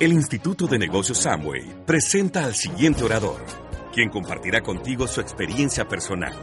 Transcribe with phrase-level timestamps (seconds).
[0.00, 3.40] El Instituto de Negocios Samway presenta al siguiente orador,
[3.92, 6.34] quien compartirá contigo su experiencia personal.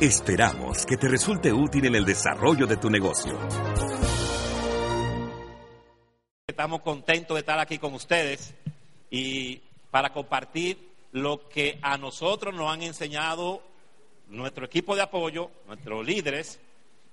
[0.00, 3.36] Esperamos que te resulte útil en el desarrollo de tu negocio.
[6.46, 8.54] Estamos contentos de estar aquí con ustedes
[9.10, 10.78] y para compartir
[11.10, 13.64] lo que a nosotros nos han enseñado
[14.28, 16.60] nuestro equipo de apoyo, nuestros líderes,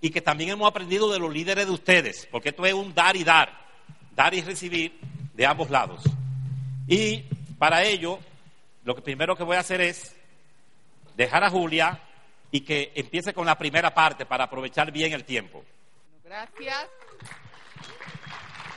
[0.01, 3.15] y que también hemos aprendido de los líderes de ustedes, porque esto es un dar
[3.15, 3.49] y dar,
[4.15, 6.01] dar y recibir de ambos lados.
[6.87, 7.23] Y
[7.57, 8.19] para ello,
[8.83, 10.15] lo que primero que voy a hacer es
[11.15, 11.99] dejar a Julia
[12.51, 15.63] y que empiece con la primera parte para aprovechar bien el tiempo.
[16.23, 16.87] Gracias.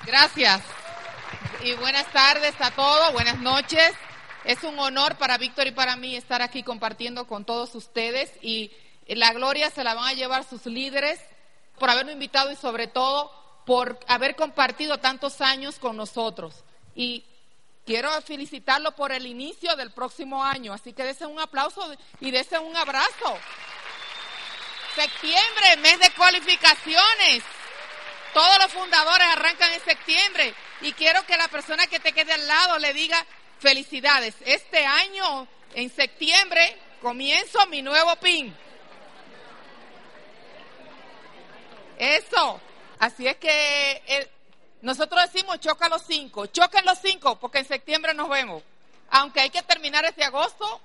[0.06, 0.62] Gracias.
[1.62, 3.92] Y buenas tardes a todos, buenas noches.
[4.44, 8.70] Es un honor para Víctor y para mí estar aquí compartiendo con todos ustedes y
[9.08, 11.20] la gloria se la van a llevar sus líderes
[11.78, 13.30] por habernos invitado y sobre todo
[13.66, 16.54] por haber compartido tantos años con nosotros.
[16.94, 17.24] Y
[17.84, 22.62] quiero felicitarlo por el inicio del próximo año, así que desen un aplauso y desen
[22.62, 23.38] un abrazo.
[24.94, 27.42] Septiembre, mes de cualificaciones.
[28.32, 32.46] Todos los fundadores arrancan en septiembre y quiero que la persona que te quede al
[32.46, 33.26] lado le diga
[33.58, 34.36] felicidades.
[34.44, 38.56] Este año, en septiembre, comienzo mi nuevo PIN.
[41.98, 42.60] Eso.
[42.98, 44.30] Así es que
[44.82, 46.46] nosotros decimos choca los cinco.
[46.46, 48.62] Choquen los cinco porque en septiembre nos vemos.
[49.10, 50.80] Aunque hay que terminar este agosto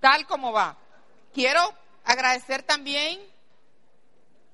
[0.00, 0.76] tal como va.
[1.32, 1.60] Quiero
[2.04, 3.20] agradecer también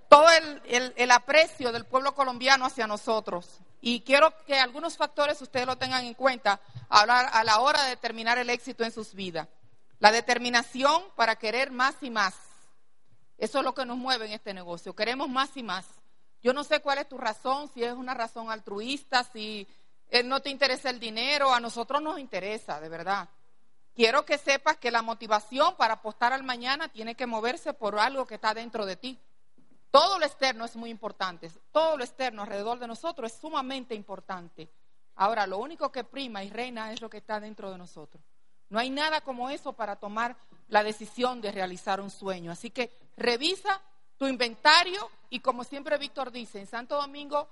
[0.08, 3.58] todo el, el aprecio del pueblo colombiano hacia nosotros.
[3.80, 8.38] Y quiero que algunos factores ustedes lo tengan en cuenta a la hora de determinar
[8.38, 9.48] el éxito en sus vidas.
[9.98, 12.34] La determinación para querer más y más.
[13.38, 14.94] Eso es lo que nos mueve en este negocio.
[14.94, 15.86] Queremos más y más.
[16.42, 19.66] Yo no sé cuál es tu razón, si es una razón altruista, si
[20.08, 23.28] eh, no te interesa el dinero, a nosotros nos interesa, de verdad.
[23.94, 28.26] Quiero que sepas que la motivación para apostar al mañana tiene que moverse por algo
[28.26, 29.18] que está dentro de ti.
[29.90, 34.70] Todo lo externo es muy importante, todo lo externo alrededor de nosotros es sumamente importante.
[35.16, 38.22] Ahora, lo único que prima y reina es lo que está dentro de nosotros.
[38.70, 40.36] No hay nada como eso para tomar
[40.68, 42.52] la decisión de realizar un sueño.
[42.52, 43.82] Así que revisa
[44.20, 47.48] tu inventario y como siempre Víctor dice, en Santo Domingo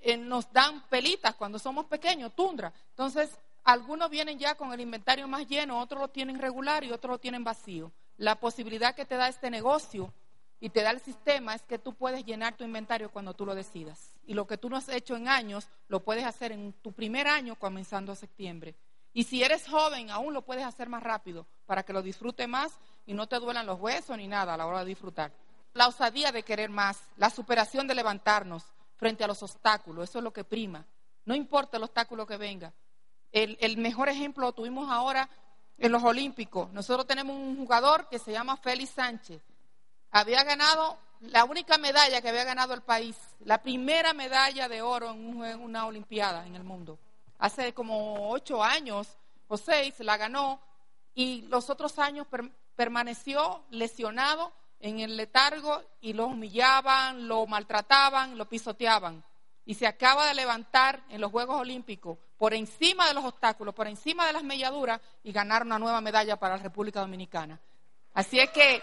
[0.00, 2.72] eh, nos dan pelitas cuando somos pequeños, tundra.
[2.90, 7.10] Entonces, algunos vienen ya con el inventario más lleno, otros lo tienen regular y otros
[7.10, 7.90] lo tienen vacío.
[8.18, 10.14] La posibilidad que te da este negocio
[10.60, 13.56] y te da el sistema es que tú puedes llenar tu inventario cuando tú lo
[13.56, 14.14] decidas.
[14.24, 17.26] Y lo que tú no has hecho en años, lo puedes hacer en tu primer
[17.26, 18.76] año comenzando septiembre.
[19.12, 22.78] Y si eres joven, aún lo puedes hacer más rápido para que lo disfrute más
[23.06, 25.32] y no te duelan los huesos ni nada a la hora de disfrutar
[25.74, 28.64] la osadía de querer más, la superación de levantarnos
[28.96, 30.84] frente a los obstáculos, eso es lo que prima.
[31.24, 32.72] No importa el obstáculo que venga.
[33.30, 35.28] El, mejor ejemplo lo tuvimos ahora
[35.78, 36.70] en los Olímpicos.
[36.72, 39.42] Nosotros tenemos un jugador que se llama Félix Sánchez.
[40.10, 45.10] Había ganado la única medalla que había ganado el país, la primera medalla de oro
[45.10, 46.98] en, una Olimpiada en el mundo.
[47.38, 49.08] Hace como ocho años
[49.48, 50.60] o seis la ganó
[51.14, 52.26] y los otros años
[52.76, 59.24] permaneció lesionado en el letargo y lo humillaban, lo maltrataban, lo pisoteaban.
[59.64, 63.86] Y se acaba de levantar en los Juegos Olímpicos por encima de los obstáculos, por
[63.86, 67.60] encima de las melladuras y ganar una nueva medalla para la República Dominicana.
[68.12, 68.82] Así es que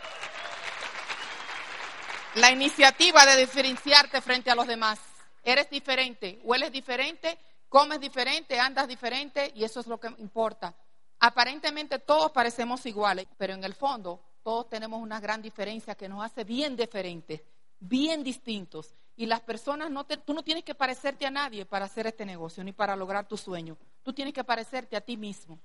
[2.35, 4.99] la iniciativa de diferenciarte frente a los demás,
[5.43, 7.37] eres diferente, hueles diferente,
[7.67, 10.73] comes diferente, andas diferente y eso es lo que importa.
[11.19, 16.25] Aparentemente todos parecemos iguales, pero en el fondo todos tenemos una gran diferencia que nos
[16.25, 17.43] hace bien diferentes,
[17.79, 18.95] bien distintos.
[19.15, 22.25] Y las personas, no te, tú no tienes que parecerte a nadie para hacer este
[22.25, 23.77] negocio ni para lograr tu sueño.
[24.01, 25.59] Tú tienes que parecerte a ti mismo.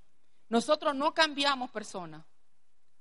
[0.50, 2.26] Nosotros no cambiamos personas.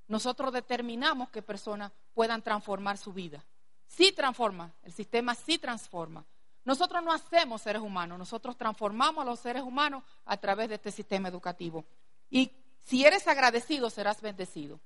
[0.07, 3.43] Nosotros determinamos que personas puedan transformar su vida.
[3.85, 6.23] Sí transforma, el sistema sí transforma.
[6.63, 10.91] Nosotros no hacemos seres humanos, nosotros transformamos a los seres humanos a través de este
[10.91, 11.83] sistema educativo.
[12.29, 12.53] Y
[12.83, 14.79] si eres agradecido, serás bendecido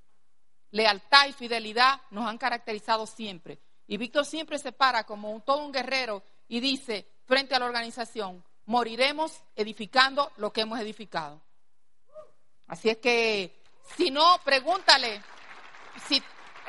[0.72, 3.60] lealtad y fidelidad nos han caracterizado siempre.
[3.88, 8.44] Y Víctor siempre se para como todo un guerrero y dice frente a la organización,
[8.66, 11.42] moriremos edificando lo que hemos edificado.
[12.68, 13.62] Así es que,
[13.96, 15.22] si no, pregúntale,
[16.08, 16.22] si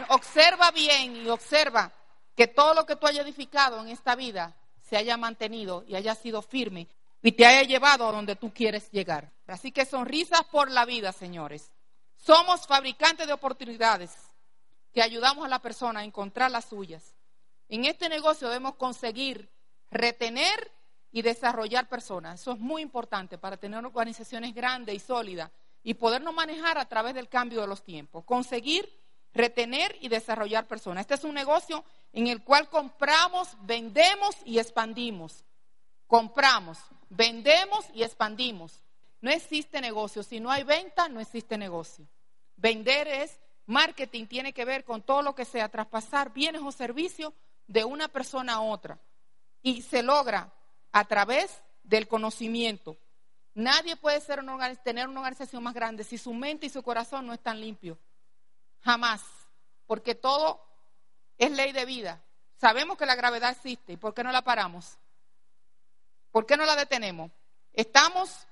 [0.09, 1.93] observa bien y observa
[2.37, 6.15] que todo lo que tú hayas edificado en esta vida se haya mantenido y haya
[6.15, 6.89] sido firme
[7.21, 9.33] y te haya llevado a donde tú quieres llegar.
[9.47, 11.73] Así que sonrisas por la vida, señores.
[12.19, 14.15] Somos fabricantes de oportunidades
[14.93, 17.15] que ayudamos a la persona a encontrar las suyas.
[17.69, 19.51] En este negocio debemos conseguir
[19.91, 20.73] retener
[21.11, 22.41] y desarrollar personas.
[22.41, 25.51] Eso es muy importante para tener organizaciones grandes y sólidas
[25.83, 28.25] y podernos manejar a través del cambio de los tiempos.
[28.25, 28.99] Conseguir,
[29.33, 31.03] retener y desarrollar personas.
[31.03, 35.45] Este es un negocio en el cual compramos, vendemos y expandimos.
[36.07, 36.79] Compramos,
[37.09, 38.83] vendemos y expandimos.
[39.21, 40.23] No existe negocio.
[40.23, 42.07] Si no hay venta, no existe negocio.
[42.57, 47.33] Vender es marketing, tiene que ver con todo lo que sea traspasar bienes o servicios
[47.67, 48.99] de una persona a otra.
[49.63, 50.53] Y se logra
[50.93, 52.97] a través del conocimiento.
[53.55, 54.41] Nadie puede ser
[54.85, 57.99] tener una organización más grande si su mente y su corazón no están limpios.
[58.81, 59.23] Jamás.
[59.87, 60.65] Porque todo
[61.39, 62.23] es ley de vida.
[62.57, 63.95] Sabemos que la gravedad existe.
[63.95, 64.99] ¿Y por qué no la paramos?
[66.31, 67.31] ¿Por qué no la detenemos?
[67.73, 68.48] Estamos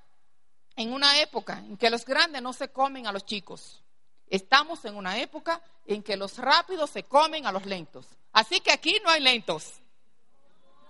[0.77, 3.83] en una época en que los grandes no se comen a los chicos.
[4.29, 8.07] Estamos en una época en que los rápidos se comen a los lentos.
[8.33, 9.81] Así que aquí no hay lentos.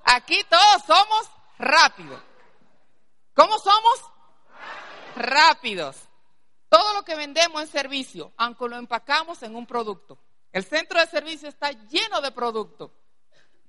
[0.04, 2.20] Aquí todos somos rápidos.
[3.34, 4.10] ¿Cómo somos?
[5.16, 5.96] Rápidos.
[6.68, 10.18] Todo lo que vendemos es servicio, aunque lo empacamos en un producto.
[10.52, 12.90] El centro de servicio está lleno de productos.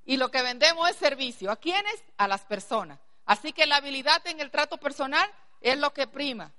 [0.06, 1.52] Y lo que vendemos es servicio.
[1.52, 2.04] ¿A quiénes?
[2.18, 3.00] A las personas.
[3.26, 5.30] Así que la habilidad en el trato personal
[5.62, 6.54] es lo que prima.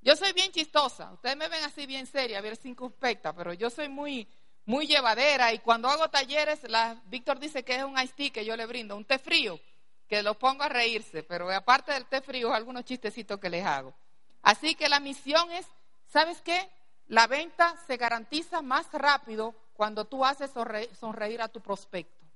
[0.00, 1.12] Yo soy bien chistosa.
[1.12, 4.28] Ustedes me ven así bien seria, bien circunspecta, pero yo soy muy,
[4.64, 5.52] muy llevadera.
[5.52, 8.66] Y cuando hago talleres, la, Víctor dice que es un ice tea que yo le
[8.66, 9.58] brindo, un té frío,
[10.06, 11.22] que lo pongo a reírse.
[11.22, 13.94] Pero aparte del té frío, algunos chistecitos que les hago.
[14.42, 15.66] Así que la misión es,
[16.06, 16.70] ¿sabes qué?
[17.08, 20.50] La venta se garantiza más rápido cuando tú haces
[20.98, 22.26] sonreír a tu prospecto.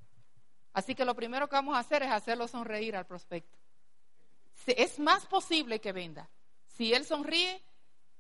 [0.73, 3.62] Así que lo primero que vamos a hacer es hacerlo sonreír al prospecto.
[4.67, 6.29] Es más posible que venda.
[6.67, 7.63] Si él sonríe,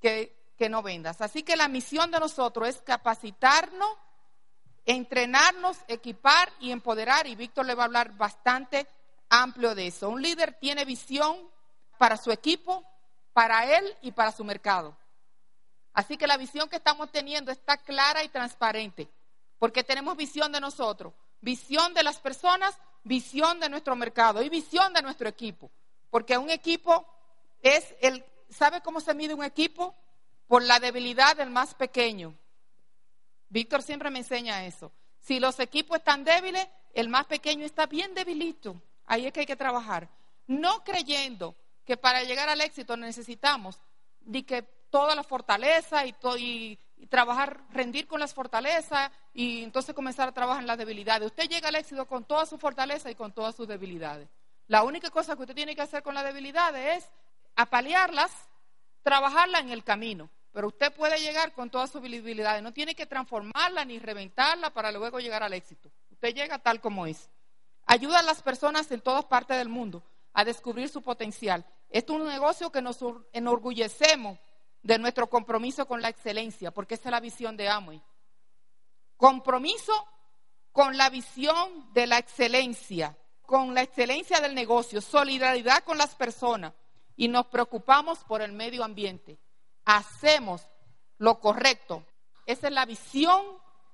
[0.00, 1.20] que, que no vendas.
[1.20, 3.96] Así que la misión de nosotros es capacitarnos,
[4.84, 7.26] entrenarnos, equipar y empoderar.
[7.26, 8.86] Y Víctor le va a hablar bastante
[9.28, 10.08] amplio de eso.
[10.08, 11.36] Un líder tiene visión
[11.98, 12.84] para su equipo,
[13.32, 14.96] para él y para su mercado.
[15.94, 19.08] Así que la visión que estamos teniendo está clara y transparente,
[19.58, 24.92] porque tenemos visión de nosotros, visión de las personas, visión de nuestro mercado y visión
[24.92, 25.70] de nuestro equipo.
[26.12, 27.06] Porque un equipo
[27.62, 29.94] es el, ¿sabe cómo se mide un equipo?
[30.46, 32.34] Por la debilidad del más pequeño.
[33.48, 34.92] Víctor siempre me enseña eso.
[35.20, 38.76] Si los equipos están débiles, el más pequeño está bien debilito.
[39.06, 40.10] Ahí es que hay que trabajar.
[40.46, 41.56] No creyendo
[41.86, 43.80] que para llegar al éxito necesitamos
[44.20, 44.60] de que
[44.90, 46.78] toda la fortaleza y,
[47.08, 51.28] trabajar, rendir con las fortalezas y entonces comenzar a trabajar en las debilidades.
[51.28, 54.28] Usted llega al éxito con toda su fortaleza y con todas sus debilidades.
[54.68, 57.10] La única cosa que usted tiene que hacer con las debilidades es
[57.56, 58.30] apalearlas,
[59.02, 60.30] trabajarlas en el camino.
[60.52, 62.62] Pero usted puede llegar con todas sus debilidades.
[62.62, 65.90] No tiene que transformarla ni reventarla para luego llegar al éxito.
[66.10, 67.30] Usted llega tal como es.
[67.86, 70.02] Ayuda a las personas en todas partes del mundo
[70.34, 71.64] a descubrir su potencial.
[71.88, 72.98] Esto es un negocio que nos
[73.32, 74.38] enorgullecemos
[74.82, 78.02] de nuestro compromiso con la excelencia, porque esa es la visión de Amway.
[79.16, 79.92] Compromiso
[80.72, 83.16] con la visión de la excelencia,
[83.46, 86.72] con la excelencia del negocio, solidaridad con las personas
[87.16, 89.38] y nos preocupamos por el medio ambiente.
[89.84, 90.66] Hacemos
[91.18, 92.04] lo correcto.
[92.46, 93.42] Esa es la visión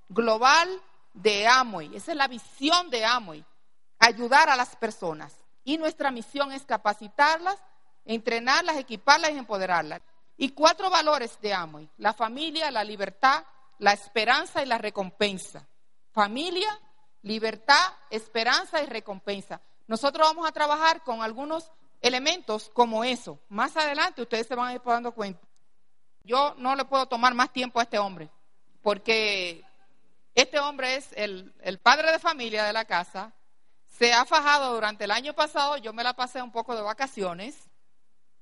[0.08, 0.68] global
[1.12, 3.44] de Amway, esa es la visión de Amway,
[3.98, 5.34] ayudar a las personas.
[5.64, 7.56] Y nuestra misión es capacitarlas,
[8.04, 10.00] entrenarlas, equiparlas y empoderarlas.
[10.36, 13.44] Y cuatro valores de Amway, la familia, la libertad,
[13.78, 15.68] la esperanza y la recompensa.
[16.12, 16.68] Familia,
[17.28, 19.60] libertad, esperanza y recompensa.
[19.86, 21.70] Nosotros vamos a trabajar con algunos
[22.00, 23.38] elementos como eso.
[23.50, 25.46] Más adelante ustedes se van a ir dando cuenta.
[26.24, 28.30] Yo no le puedo tomar más tiempo a este hombre,
[28.82, 29.62] porque
[30.34, 33.32] este hombre es el, padre de familia de la casa,
[33.86, 37.68] se ha fajado durante el año pasado, yo me la pasé un poco de vacaciones,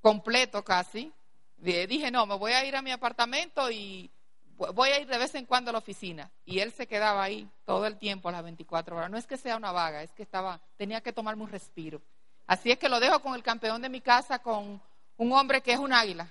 [0.01, 1.11] completo casi,
[1.57, 4.11] dije, no, me voy a ir a mi apartamento y
[4.57, 6.31] voy a ir de vez en cuando a la oficina.
[6.45, 9.09] Y él se quedaba ahí todo el tiempo, a las 24 horas.
[9.09, 12.01] No es que sea una vaga, es que estaba, tenía que tomarme un respiro.
[12.45, 14.81] Así es que lo dejo con el campeón de mi casa, con
[15.17, 16.27] un hombre que es un águila.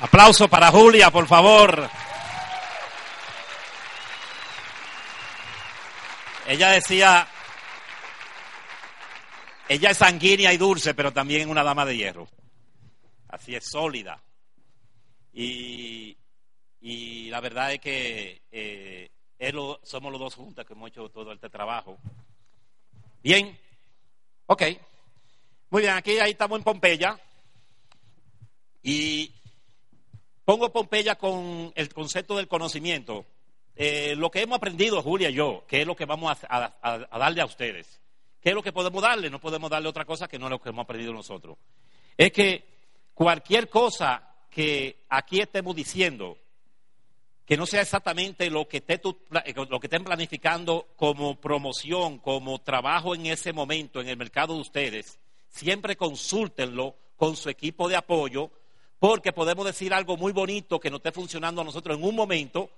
[0.00, 1.88] Aplauso para Julia, por favor.
[6.46, 7.28] Ella decía,
[9.68, 12.28] ella es sanguínea y dulce, pero también una dama de hierro.
[13.28, 14.22] Así es, sólida.
[15.32, 16.16] Y,
[17.30, 19.10] la verdad es que eh,
[19.82, 21.98] somos los dos juntas que hemos hecho todo este trabajo.
[23.22, 23.58] Bien,
[24.46, 24.62] ok.
[25.70, 27.18] Muy bien, aquí ahí estamos en Pompeya.
[28.82, 29.32] Y
[30.44, 33.24] pongo Pompeya con el concepto del conocimiento,
[33.74, 37.40] eh, lo que hemos aprendido, Julia y yo, que es lo que vamos a, darle
[37.40, 38.01] a ustedes,
[38.42, 39.30] ¿qué es lo que podemos darle?
[39.30, 41.56] No podemos darle otra cosa que no lo que hemos aprendido nosotros.
[42.16, 42.64] Es que
[43.14, 46.36] cualquier cosa que aquí estemos diciendo,
[47.46, 52.58] que no sea exactamente lo que, esté eh, lo que estén planificando como promoción, como
[52.60, 57.96] trabajo en ese momento en el mercado de ustedes, siempre consúltenlo con su equipo de
[57.96, 58.50] apoyo,
[58.98, 62.70] porque podemos decir algo muy bonito que no esté funcionando a nosotros en un momento,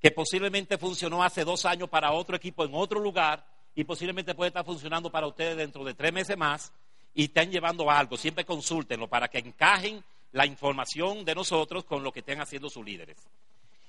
[0.00, 4.48] que posiblemente funcionó hace dos años para otro equipo en otro lugar y posiblemente puede
[4.48, 6.72] estar funcionando para ustedes dentro de tres meses más
[7.14, 8.16] y estén llevando algo.
[8.16, 12.84] Siempre consúltenlo para que encajen la información de nosotros con lo que estén haciendo sus
[12.84, 13.18] líderes.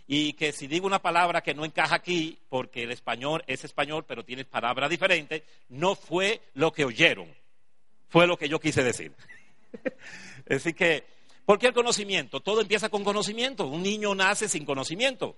[0.08, 4.06] Y que si digo una palabra que no encaja aquí, porque el español es español,
[4.08, 7.34] pero tiene palabras diferentes, no fue lo que oyeron,
[8.10, 9.14] fue lo que yo quise decir.
[10.50, 11.06] Así que,
[11.46, 12.42] ¿por qué el conocimiento?
[12.42, 13.68] Todo empieza con conocimiento.
[13.68, 15.38] Un niño nace sin conocimiento.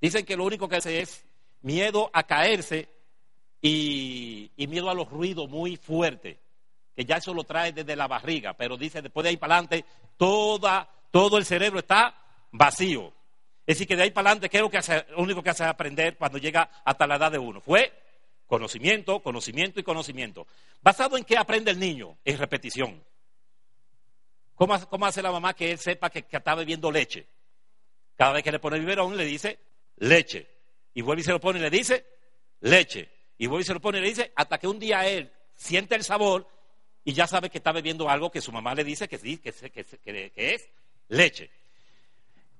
[0.00, 1.24] Dicen que lo único que hace es
[1.62, 2.88] miedo a caerse
[3.68, 6.38] y, miedo a los ruidos muy fuertes,
[6.94, 9.84] que ya eso lo trae desde la barriga, pero dice después de ahí para adelante,
[10.16, 12.14] toda, todo el cerebro está
[12.52, 13.12] vacío.
[13.66, 15.50] Es decir, que de ahí para adelante, ¿qué es lo, que hace, lo único que
[15.50, 17.60] hace aprender cuando llega hasta la edad de uno?
[17.60, 17.92] Fue
[18.46, 20.46] conocimiento, conocimiento y conocimiento.
[20.80, 22.16] ¿Basado en qué aprende el niño?
[22.24, 23.02] En repetición.
[24.54, 24.74] ¿Cómo,
[25.06, 27.26] hace la mamá que él sepa que, que está bebiendo leche?
[28.14, 29.58] Cada vez que le pone biberón le dice
[29.96, 30.48] leche.
[30.94, 32.06] Y vuelve y se lo pone y le dice
[32.60, 33.15] leche.
[33.38, 35.94] Y vuelve y se lo pone y le dice hasta que un día él siente
[35.94, 36.46] el sabor
[37.04, 40.34] y ya sabe que está bebiendo algo que su mamá le dice que, sí, que
[40.34, 40.68] es
[41.08, 41.50] leche.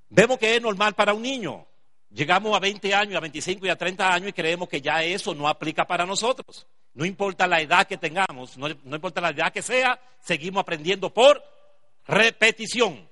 [0.09, 1.67] Vemos que es normal para un niño.
[2.11, 5.35] Llegamos a 20 años, a 25 y a 30 años y creemos que ya eso
[5.35, 6.67] no aplica para nosotros.
[6.95, 11.43] No importa la edad que tengamos, no, importa la edad que sea, seguimos aprendiendo por
[12.07, 13.07] repetición.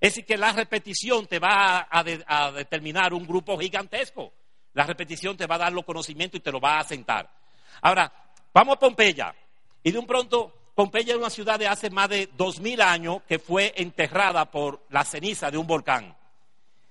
[0.00, 4.32] Es decir, que la repetición te va a, determinar un grupo gigantesco.
[4.76, 7.26] La repetición te va a dar los conocimientos y te lo va a asentar.
[7.80, 8.12] Ahora,
[8.52, 9.34] vamos a Pompeya.
[9.82, 13.22] Y de un pronto, Pompeya es una ciudad de hace más de dos mil años
[13.26, 16.14] que fue enterrada por la ceniza de un volcán.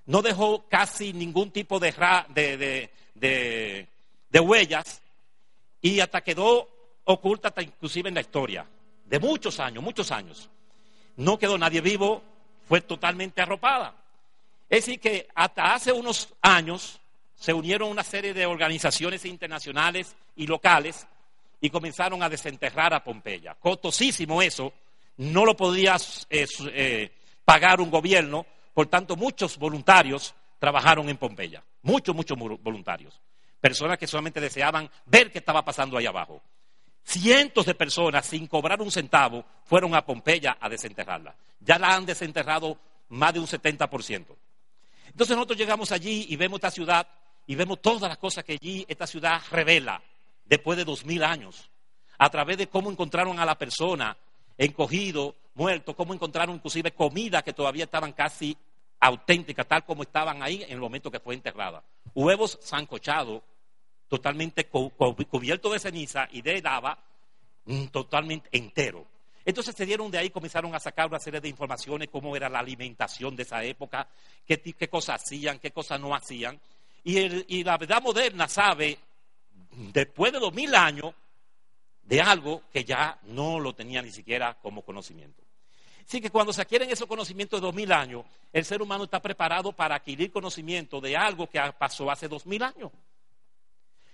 [0.07, 5.03] No dejó casi ningún tipo de, de huellas
[5.79, 6.67] y hasta quedó
[7.03, 8.65] oculta hasta inclusive en la historia.
[9.05, 10.49] De muchos años, muchos años.
[11.17, 12.23] No quedó nadie vivo,
[12.67, 13.93] fue totalmente arropada.
[14.67, 16.99] Es decir, que hasta hace unos años
[17.35, 21.07] se unieron una serie de organizaciones internacionales y locales
[21.61, 23.55] y comenzaron a desenterrar a Pompeya.
[23.55, 24.73] Costosísimo eso,
[25.17, 25.97] no lo podía
[26.29, 27.11] eh, eh,
[27.43, 33.19] pagar un gobierno, por tanto muchos voluntarios trabajaron en Pompeya, muchos, muchos voluntarios,
[33.59, 36.41] personas que solamente deseaban ver qué estaba pasando ahí abajo.
[37.03, 41.35] Cientos de personas, sin cobrar un centavo, fueron a Pompeya a desenterrarla.
[41.59, 44.25] Ya la han desenterrado más de un 70%.
[45.07, 47.07] Entonces nosotros llegamos allí y vemos esta ciudad
[47.47, 50.01] y vemos todas las cosas que allí esta ciudad revela
[50.45, 51.69] después de dos mil años.
[52.17, 54.17] A través de cómo encontraron a la persona
[54.57, 58.57] encogido, muerto, cómo encontraron inclusive comida que todavía estaban casi
[58.99, 61.83] auténticas, tal como estaban ahí en el momento que fue enterrada.
[62.13, 63.41] Huevos sancochados
[64.07, 66.97] totalmente cubierto de ceniza y de lava,
[67.65, 69.05] mm, totalmente entero.
[69.43, 72.59] Entonces se dieron de ahí, comenzaron a sacar una serie de informaciones, cómo era la
[72.59, 74.07] alimentación de esa época,
[74.45, 76.59] qué, qué cosas hacían, qué cosas no hacían.
[77.07, 78.97] Y, la verdad moderna sabe,
[79.93, 81.13] después de dos mil años,
[82.01, 85.43] de algo que ya no lo tenía ni siquiera como conocimiento.
[86.07, 89.21] Así que cuando se adquieren esos conocimientos de dos mil años, el ser humano está
[89.21, 92.91] preparado para adquirir conocimiento de algo que pasó hace dos mil años.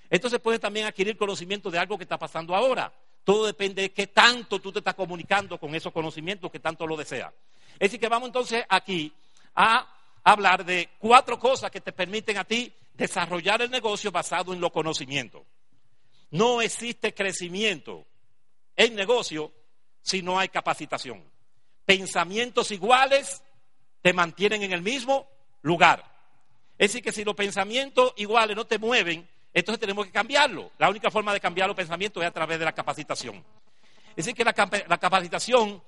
[0.10, 2.92] Entonces puedes también adquirir conocimiento de algo que está pasando ahora.
[3.24, 6.98] Todo depende de qué tanto tú te estás comunicando con esos conocimientos, que tanto lo
[6.98, 7.32] deseas.
[7.74, 9.14] Es decir, que vamos entonces aquí
[9.56, 9.88] a
[10.26, 14.72] hablar de cuatro cosas que te permiten a ti desarrollar el negocio basado en los
[14.72, 15.42] conocimientos.
[16.30, 18.06] No existe crecimiento
[18.76, 19.52] en negocio
[20.04, 21.24] si no hay capacitación.
[21.84, 23.42] Pensamientos iguales
[24.04, 25.28] te mantienen en el mismo
[25.64, 26.06] lugar.
[26.78, 30.72] Es decir, que si los pensamientos iguales no te mueven, entonces tenemos que cambiarlo.
[30.78, 33.44] La única forma de cambiar los pensamientos es a través de la capacitación.
[34.12, 35.82] Es decir, que la, capacitación,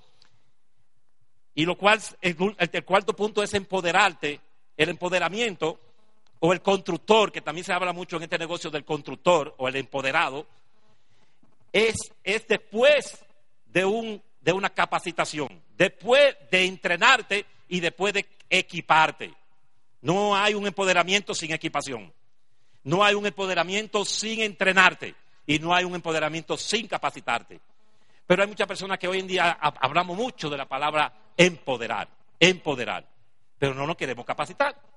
[1.53, 4.41] y lo cual, el, el cuarto punto es empoderarte,
[4.75, 5.79] el empoderamiento
[6.45, 9.77] o el constructor, que también se habla mucho en este negocio del constructor o el
[9.77, 10.45] empoderado,
[11.71, 13.23] es, es después
[13.67, 19.33] de, un, de una capacitación, después de entrenarte y después de equiparte.
[20.01, 22.12] No hay un empoderamiento sin equipación.
[22.83, 25.15] No hay un empoderamiento sin entrenarte
[25.47, 27.62] y no hay un empoderamiento sin capacitarte.
[28.27, 33.07] Pero hay muchas personas que hoy en día hablamos mucho de la palabra empoderar, empoderar,
[33.57, 34.92] pero no nos queremos capacitar.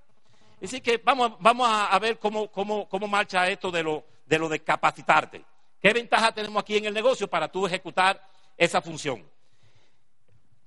[0.63, 4.49] Así que vamos, vamos a, ver cómo, cómo, cómo marcha esto de lo, de lo
[4.49, 5.45] de capacitarte.
[5.81, 8.21] ¿Qué ventaja tenemos aquí en el negocio para tú ejecutar
[8.57, 9.23] esa función?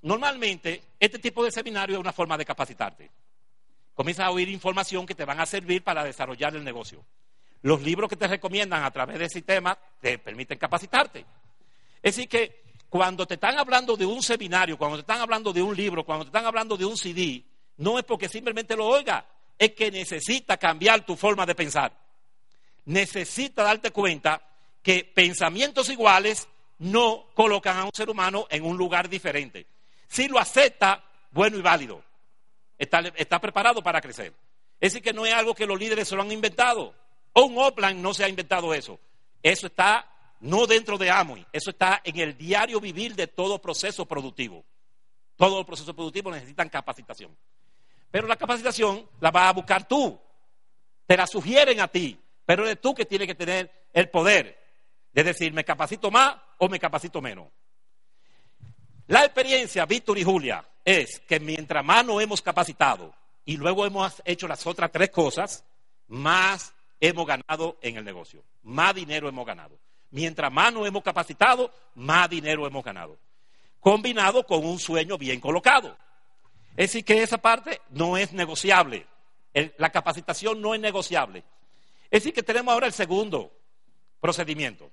[0.01, 3.09] Normalmente, este tipo de seminario es una forma de capacitarte.
[3.93, 7.03] Comienzas a oír información que te van a servir para desarrollar el negocio.
[7.63, 11.25] Los libros que te recomiendan a través de ese tema te permiten capacitarte.
[12.01, 15.61] Es decir, que cuando te están hablando de un seminario, cuando te están hablando de
[15.61, 17.43] un libro, cuando te están hablando de un CD,
[17.77, 19.25] no es porque simplemente lo oiga,
[19.59, 21.91] es que necesita cambiar tu forma de pensar.
[22.85, 24.41] Necesita darte cuenta
[24.81, 26.47] que pensamientos iguales
[26.79, 29.67] no colocan a un ser humano en un lugar diferente.
[30.07, 32.01] Si lo acepta, bueno y válido.
[32.77, 34.33] Está, preparado para crecer.
[34.79, 36.95] Es decir, que no es algo que los líderes se lo han inventado.
[37.33, 38.97] Un Oplan no se ha inventado eso.
[39.43, 44.05] Eso está no dentro de Amoy, eso está en el diario vivir de todo proceso
[44.05, 44.63] productivo.
[45.35, 47.35] Todos los procesos productivos necesitan capacitación.
[48.11, 50.19] Pero la capacitación la vas a buscar tú.
[51.05, 54.59] Te la sugieren a ti, pero eres tú que tienes que tener el poder
[55.11, 57.47] de decir, me capacito más o me capacito menos.
[59.07, 63.13] La experiencia, Víctor y Julia, es que mientras más nos hemos capacitado
[63.43, 65.65] y luego hemos hecho las otras tres cosas,
[66.07, 69.79] más hemos ganado en el negocio, más dinero hemos ganado.
[70.11, 73.17] Mientras más nos hemos capacitado, más dinero hemos ganado.
[73.79, 75.97] Combinado con un sueño bien colocado.
[76.79, 79.05] Es decir, que esa parte no es negociable.
[79.53, 81.43] la capacitación no es negociable.
[82.09, 83.51] Es decir, que tenemos ahora el segundo
[84.21, 84.89] procedimiento.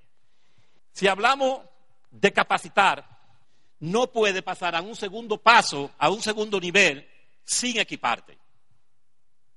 [0.90, 1.60] Si hablamos
[2.10, 3.08] de capacitar,
[3.78, 7.08] no puede pasar a un segundo paso, a un segundo nivel,
[7.44, 8.36] sin equiparte.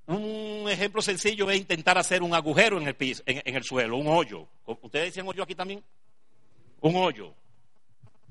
[0.05, 4.05] Un ejemplo sencillo es intentar hacer un agujero en el, piso, en, el suelo, un
[4.05, 4.47] hoyo.
[4.65, 5.83] ¿Ustedes dicen hoyo aquí también?
[6.81, 7.33] Un hoyo.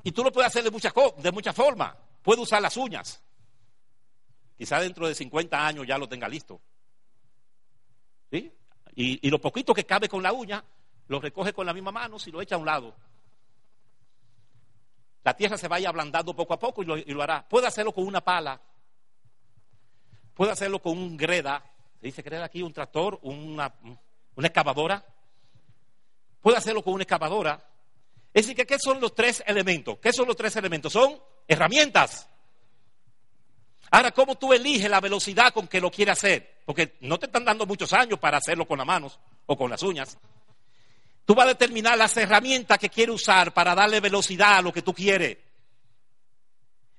[0.05, 1.97] Y tú lo puedes hacer de muchas, de muchas formas.
[2.23, 3.25] Puedes usar las uñas.
[4.59, 6.61] Quizá dentro de 50 años ya lo tenga listo.
[8.31, 8.53] ¿Sí?
[8.97, 10.65] Y, lo poquito que cabe con la uña,
[11.07, 12.97] lo recoge con la misma mano y lo echa a un lado.
[15.23, 17.49] La tierra se vaya ablandando poco a poco y lo, y lo hará.
[17.49, 18.61] Puede hacerlo con una pala.
[20.35, 21.63] Puede hacerlo con un greda.
[22.01, 23.73] Se dice greda aquí, un tractor, una,
[24.35, 25.07] una excavadora.
[26.41, 27.65] Puede hacerlo con una excavadora.
[28.35, 29.99] Es decir, ¿qué son los tres elementos?
[29.99, 30.93] ¿Qué son los tres elementos?
[30.93, 32.29] Son herramientas.
[33.91, 36.59] Ahora, ¿cómo tú eliges la velocidad con que lo quieres hacer?
[36.67, 39.83] Porque no te están dando muchos años para hacerlo con las manos o con las
[39.83, 40.19] uñas.
[41.25, 44.83] Tú vas a determinar las herramientas que quieres usar para darle velocidad a lo que
[44.83, 45.39] tú quieres.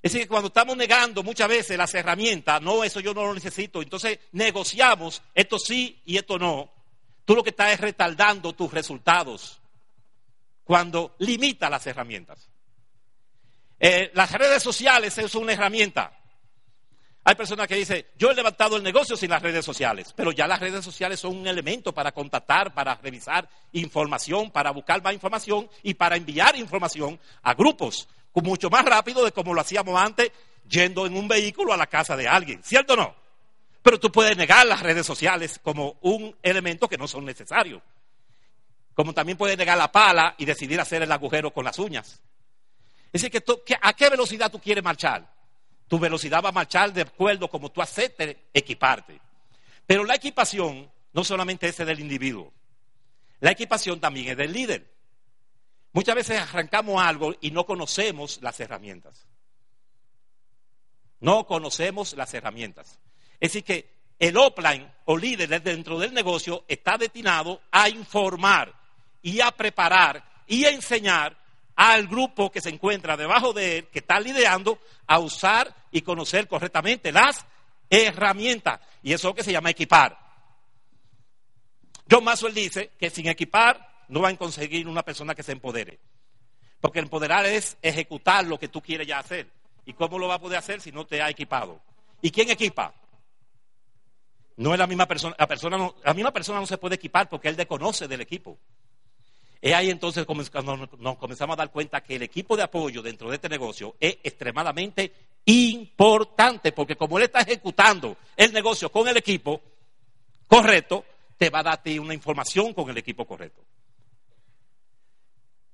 [0.02, 3.82] Es decir, cuando estamos negando muchas veces las herramientas, no, eso yo no lo necesito,
[3.82, 6.70] entonces negociamos esto sí y esto no.
[7.24, 9.60] Tú lo que estás es retardando tus resultados
[10.64, 12.48] cuando limita las herramientas.
[13.78, 16.19] Eh, las redes sociales son una herramienta.
[17.22, 20.46] Hay personas que dicen, yo he levantado el negocio sin las redes sociales, pero ya
[20.46, 25.68] las redes sociales son un elemento para contactar, para revisar información, para buscar más información
[25.82, 30.32] y para enviar información a grupos, mucho más rápido de como lo hacíamos antes,
[30.68, 33.14] yendo en un vehículo a la casa de alguien, ¿cierto o no?
[33.82, 37.82] Pero tú puedes negar las redes sociales como un elemento que no son necesarios.
[38.94, 42.20] Como también puedes negar la pala y decidir hacer el agujero con las uñas.
[43.12, 45.26] Es decir, que, ¿a qué velocidad tú quieres marchar?
[45.90, 49.20] Tu velocidad va a marchar de acuerdo como tú aceptes equiparte.
[49.88, 52.52] Pero la equipación no solamente es del individuo,
[53.40, 54.88] la equipación también es del líder.
[55.92, 59.26] Muchas veces arrancamos algo y no conocemos las herramientas.
[61.18, 63.00] No conocemos las herramientas.
[63.40, 68.72] Es decir, que el offline o líder dentro del negocio está destinado a informar
[69.22, 71.36] y a preparar y a enseñar
[71.80, 76.46] al grupo que se encuentra debajo de él, que está liderando, a usar y conocer
[76.46, 77.46] correctamente las
[77.88, 78.80] herramientas.
[79.02, 80.14] Y eso es lo que se llama equipar.
[82.10, 85.98] John Maxwell dice que sin equipar no van a conseguir una persona que se empodere.
[86.82, 89.50] Porque empoderar es ejecutar lo que tú quieres ya hacer.
[89.86, 91.80] ¿Y cómo lo va a poder hacer si no te ha equipado?
[92.20, 92.92] ¿Y quién equipa?
[94.58, 95.34] No es la misma persona.
[95.38, 98.58] La, persona la misma persona no se puede equipar porque él desconoce del equipo.
[99.60, 103.28] Es ahí entonces cuando nos comenzamos a dar cuenta que el equipo de apoyo dentro
[103.28, 105.12] de este negocio es extremadamente
[105.44, 109.60] importante, porque como él está ejecutando el negocio con el equipo
[110.46, 111.04] correcto,
[111.36, 113.62] te va a dar una información con el equipo correcto.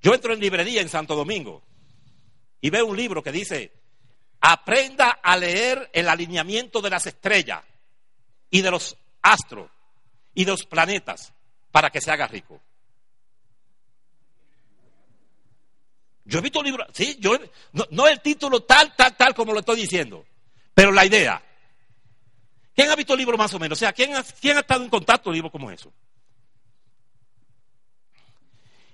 [0.00, 1.62] Yo entro en librería en Santo Domingo
[2.60, 3.72] y veo un libro que dice,
[4.40, 7.62] aprenda a leer el alineamiento de las estrellas
[8.50, 9.70] y de los astros
[10.34, 11.32] y de los planetas
[11.70, 12.60] para que se haga rico.
[16.26, 17.38] Yo he visto libros, sí, yo,
[17.72, 20.26] no, no el título tal, tal, tal como lo estoy diciendo,
[20.74, 21.40] pero la idea.
[22.74, 23.78] ¿Quién ha visto libros más o menos?
[23.78, 25.90] O sea, ¿quién ha, estado en contacto con libros como eso?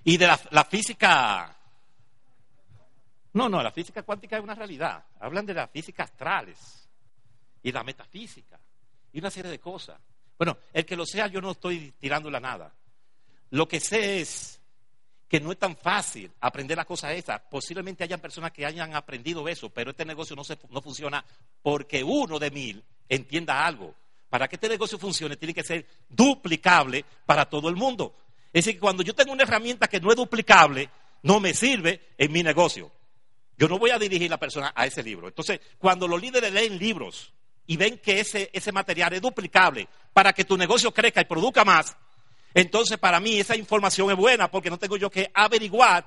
[0.05, 1.53] Y de la, física...
[3.33, 5.03] No, no, la física cuántica es una realidad.
[5.19, 6.87] Hablan de la física astrales
[7.61, 8.57] y la metafísica
[9.11, 9.99] y una serie de cosas.
[10.37, 12.73] Bueno, el que lo sea, yo no estoy tirando la nada.
[13.49, 14.61] Lo que sé es
[15.33, 17.41] que no es tan fácil aprender las cosas esas.
[17.49, 21.25] Posiblemente hayan personas que hayan aprendido eso, pero este negocio no, se, no funciona
[21.63, 23.95] porque uno de mil entienda algo.
[24.29, 28.15] Para que este negocio funcione, tiene que ser duplicable para todo el mundo.
[28.53, 30.91] Es decir, cuando yo tengo una herramienta que no es duplicable,
[31.23, 32.91] no me sirve en mi negocio.
[33.57, 35.29] Yo no voy a dirigir la persona a ese libro.
[35.29, 37.33] Entonces, cuando los líderes leen libros
[37.65, 41.65] y ven que ese, ese material es duplicable para que tu negocio crezca y produzca
[41.65, 41.97] más,
[42.53, 46.05] entonces para mí esa información es buena porque no tengo yo que averiguar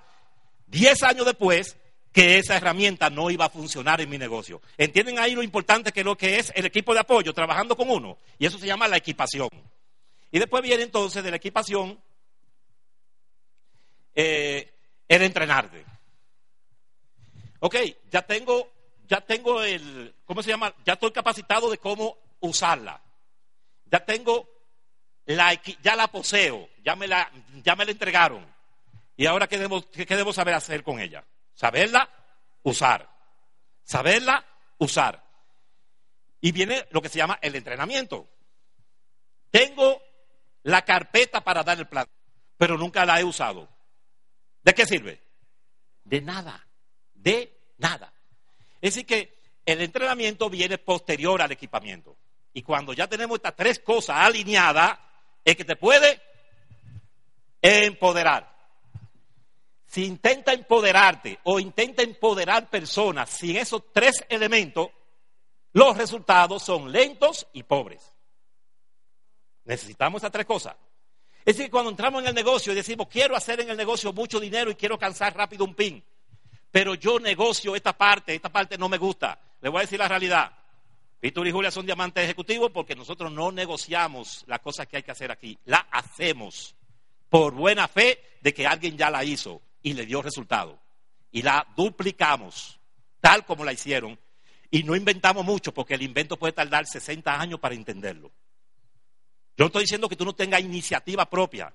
[0.66, 1.76] 10 años después
[2.12, 4.62] que esa herramienta no iba a funcionar en mi negocio.
[4.78, 8.18] ¿Entienden ahí lo importante que lo que es el equipo de apoyo trabajando con uno?
[8.38, 9.50] Y eso se llama la equipación.
[10.30, 12.00] Y después viene entonces de la equipación
[14.14, 14.72] eh,
[15.08, 15.84] el entrenarte.
[17.60, 17.76] Ok,
[18.10, 18.72] ya tengo,
[19.06, 20.74] ya tengo el, ¿cómo se llama?
[20.86, 23.02] Ya estoy capacitado de cómo usarla.
[23.90, 24.48] Ya tengo
[25.26, 27.30] la, ya la poseo, ya me la,
[27.62, 28.46] ya me la entregaron.
[29.16, 31.24] ¿Y ahora qué debo, qué debo saber hacer con ella?
[31.54, 32.08] Saberla
[32.62, 33.08] usar.
[33.82, 34.44] Saberla
[34.78, 35.24] usar.
[36.40, 38.28] Y viene lo que se llama el entrenamiento.
[39.50, 40.02] Tengo
[40.62, 42.06] la carpeta para dar el plan,
[42.56, 43.68] pero nunca la he usado.
[44.62, 45.22] ¿De qué sirve?
[46.04, 46.66] De nada.
[47.14, 48.12] De nada.
[48.80, 52.16] Es decir, que el entrenamiento viene posterior al equipamiento.
[52.52, 54.98] Y cuando ya tenemos estas tres cosas alineadas,
[55.46, 56.20] es que te puede
[57.62, 58.52] empoderar.
[59.86, 64.88] Si intenta empoderarte o intenta empoderar personas sin esos tres elementos,
[65.72, 68.12] los resultados son lentos y pobres.
[69.64, 70.74] Necesitamos esas tres cosas.
[71.44, 74.40] Es decir, cuando entramos en el negocio y decimos, quiero hacer en el negocio mucho
[74.40, 76.04] dinero y quiero alcanzar rápido un pin,
[76.72, 79.38] pero yo negocio esta parte, esta parte no me gusta.
[79.60, 80.55] Le voy a decir la realidad.
[81.20, 85.10] Víctor y Julia son diamantes ejecutivos porque nosotros no negociamos las cosas que hay que
[85.10, 86.74] hacer aquí, la hacemos
[87.28, 90.78] por buena fe de que alguien ya la hizo y le dio resultado.
[91.32, 92.78] Y la duplicamos,
[93.20, 94.18] tal como la hicieron.
[94.70, 98.30] Y no inventamos mucho, porque el invento puede tardar 60 años para entenderlo.
[99.56, 101.72] Yo no estoy diciendo que tú no tengas iniciativa propia,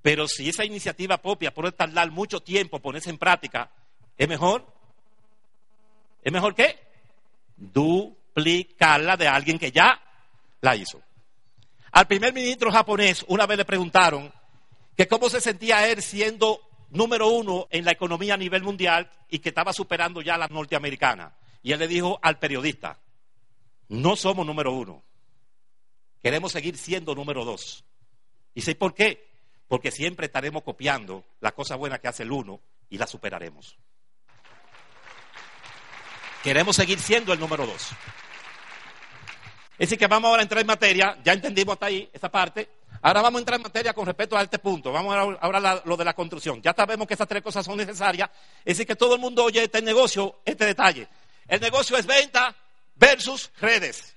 [0.00, 3.70] pero si esa iniciativa propia puede tardar mucho tiempo ponerse en práctica,
[4.16, 4.66] ¿es mejor?
[6.22, 6.78] ¿Es mejor qué?
[8.34, 10.00] Duplicarla de alguien que ya
[10.60, 11.00] la hizo.
[11.92, 14.32] Al primer ministro japonés una vez le preguntaron
[14.96, 19.38] que cómo se sentía él siendo número uno en la economía a nivel mundial y
[19.38, 21.36] que estaba superando ya a la norteamericana.
[21.62, 22.98] Y él le dijo al periodista,
[23.88, 25.02] no somos número uno,
[26.22, 27.84] queremos seguir siendo número dos.
[28.54, 29.28] ¿Y sé por qué?
[29.68, 33.76] Porque siempre estaremos copiando la cosa buena que hace el uno y la superaremos.
[36.42, 37.90] Queremos seguir siendo el número dos.
[39.74, 42.68] Es decir, que vamos ahora a entrar en materia, ya entendimos hasta ahí esa parte,
[43.06, 44.90] Ahora vamos a entrar en materia con respecto a este punto.
[44.90, 46.62] Vamos a ahora a lo de la construcción.
[46.62, 48.30] Ya sabemos que esas tres cosas son necesarias.
[48.60, 51.06] Es decir, que todo el mundo oye este negocio, este detalle.
[51.46, 52.56] El negocio es venta
[52.94, 54.16] versus redes.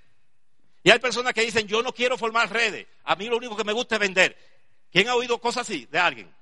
[0.84, 2.88] Y hay personas que dicen, yo no quiero formar redes.
[3.04, 4.38] A mí lo único que me gusta es vender.
[4.89, 6.34] ¿Quién ha oído cosas así de alguien?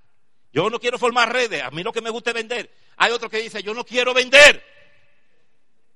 [0.54, 1.64] Yo no quiero formar redes.
[1.64, 2.70] A mí lo que me gusta es vender.
[2.98, 4.64] Hay otro que dice, yo no quiero vender.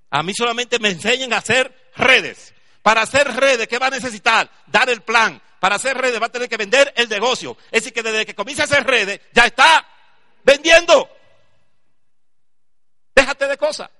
[0.10, 2.56] A mí solamente me enseñan a hacer redes.
[2.90, 4.50] Para hacer redes, ¿qué va a necesitar?
[4.66, 7.56] Dar el plan, para hacer redes va a tener que vender el negocio.
[7.66, 9.88] Es decir, que desde que comienza a hacer redes, ya está
[10.44, 11.08] vendiendo.
[13.14, 13.92] Déjate de cosas.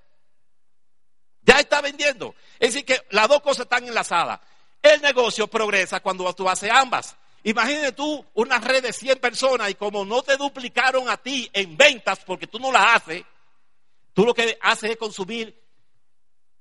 [1.44, 2.34] Ya está vendiendo.
[2.58, 4.40] Es decir, que las dos cosas están enlazadas.
[4.82, 7.16] El negocio progresa cuando tú haces ambas.
[7.44, 11.78] Imagínate tú una red de 100 personas y como no te duplicaron a ti en
[11.78, 13.24] ventas porque tú no la haces,
[14.16, 15.56] tú lo que haces es consumir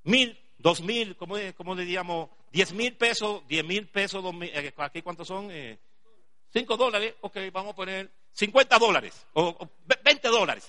[0.02, 5.28] mil, dos mil, como, como diríamos, 10 mil pesos, 10 mil pesos, eh, aquí cuántos
[5.28, 9.68] son, 5 eh, dólares, ok, vamos a poner 50 dólares o,
[10.04, 10.66] 20 dólares,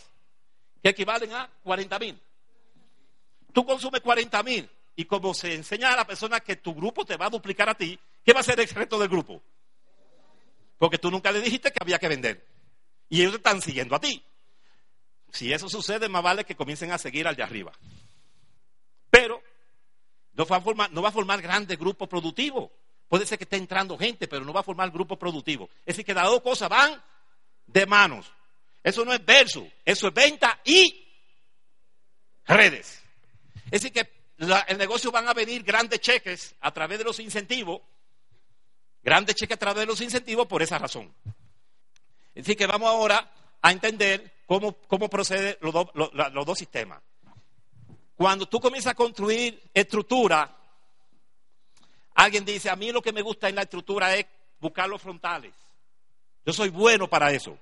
[0.82, 2.20] que equivalen a 40 mil.
[3.54, 7.18] Tú consumes 40 mil y como se enseña a la persona que tu grupo te
[7.18, 9.42] va a duplicar a ti, ¿qué va a ser el resto del grupo?
[10.78, 12.46] Porque tú nunca le dijiste que había que vender.
[13.10, 14.24] Y ellos te están siguiendo a ti.
[15.32, 17.72] Si eso sucede, más vale que comiencen a seguir al de arriba.
[19.10, 19.42] Pero
[20.40, 22.72] no va a formar, grandes grupos productivos.
[23.08, 25.70] Puede ser que esté entrando gente, pero no va a formar grupos productivos.
[25.82, 27.02] Es decir, que las dos cosas van
[27.66, 28.32] de manos.
[28.84, 31.08] Eso no es verso, eso es venta y
[32.46, 33.04] redes.
[33.66, 34.10] Es decir, que
[34.68, 37.82] el negocio van a venir grandes cheques a través de los incentivos,
[39.04, 41.14] grandes cheques a través de los incentivos por esa razón.
[42.38, 43.30] Así que vamos ahora
[43.62, 47.02] a entender cómo, cómo proceden los dos sistemas.
[48.20, 50.54] Cuando tú comienzas a construir estructura,
[52.16, 54.26] alguien dice, a mí lo que me gusta en la estructura es
[54.60, 55.54] buscar los frontales.
[56.46, 57.58] Yo soy bueno para eso.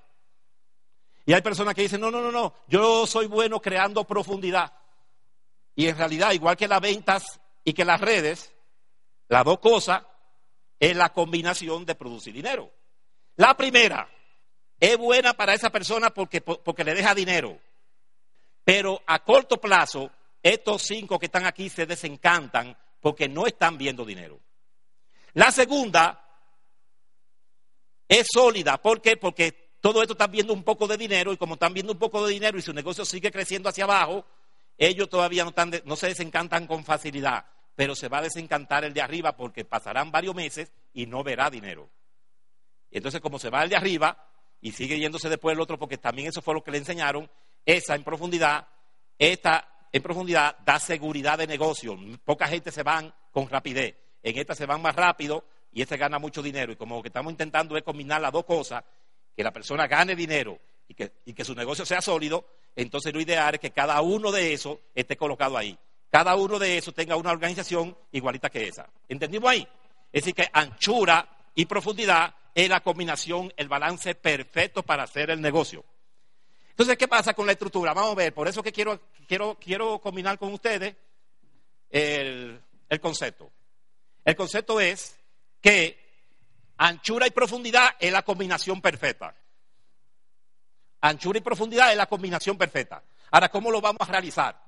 [1.27, 4.73] Y hay personas que dicen, no, no, no, no, yo soy bueno creando profundidad.
[5.75, 8.51] Y en realidad, igual que las ventas y que las redes,
[9.27, 10.01] las dos cosas
[10.79, 12.71] es la combinación de producir dinero.
[13.35, 14.09] La primera
[14.79, 17.59] es buena para esa persona porque, porque le deja dinero.
[18.63, 20.09] Pero a corto plazo,
[20.49, 24.39] estos cinco que están aquí se desencantan porque no están viendo dinero.
[25.33, 26.23] La segunda
[28.07, 28.81] es sólida.
[28.81, 29.17] ¿Por qué?
[29.17, 32.25] Porque todo esto están viendo un poco de dinero y como están viendo un poco
[32.25, 34.25] de dinero y su negocio sigue creciendo hacia abajo,
[34.77, 35.53] ellos todavía no,
[35.85, 40.11] no se desencantan con facilidad, pero se va a desencantar el de arriba porque pasarán
[40.11, 41.89] varios meses y no verá dinero.
[42.91, 44.27] Entonces como se va el de arriba
[44.61, 47.29] y sigue yéndose después el otro porque también eso fue lo que le enseñaron,
[47.65, 48.67] esa en profundidad,
[49.19, 51.97] esta en profundidad da seguridad de negocio.
[52.23, 53.95] Poca gente se van con rapidez.
[54.23, 56.71] En esta se van más rápido y este gana mucho dinero.
[56.71, 58.83] Y como lo que estamos intentando es combinar las dos cosas,
[59.35, 62.45] que la persona gane dinero y que, y que su negocio sea sólido,
[62.75, 65.77] entonces lo ideal es que cada uno de esos esté colocado ahí.
[66.09, 68.89] Cada uno de esos tenga una organización igualita que esa.
[69.07, 69.67] ¿Entendimos ahí?
[70.11, 75.41] Es decir, que anchura y profundidad es la combinación, el balance perfecto para hacer el
[75.41, 75.83] negocio.
[76.77, 77.91] Entonces, ¿qué pasa con la estructura?
[77.91, 80.95] Vamos a ver, por eso que quiero, quiero, quiero combinar con ustedes
[81.89, 83.51] el, el concepto.
[84.23, 85.17] El concepto es
[85.59, 85.97] que
[86.77, 89.33] anchura y profundidad es la combinación perfecta.
[91.01, 93.03] Anchura y profundidad es la combinación perfecta.
[93.31, 94.63] Ahora, ¿cómo lo vamos a realizar?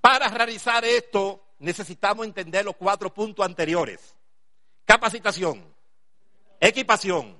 [0.00, 4.16] Para realizar esto necesitamos entender los cuatro puntos anteriores.
[4.86, 5.62] Capacitación,
[6.58, 7.36] equipación,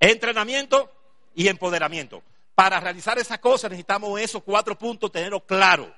[0.00, 0.90] entrenamiento
[1.36, 2.24] y empoderamiento.
[2.60, 5.88] Para realizar esas cosas necesitamos esos cuatro puntos tenerlos claros.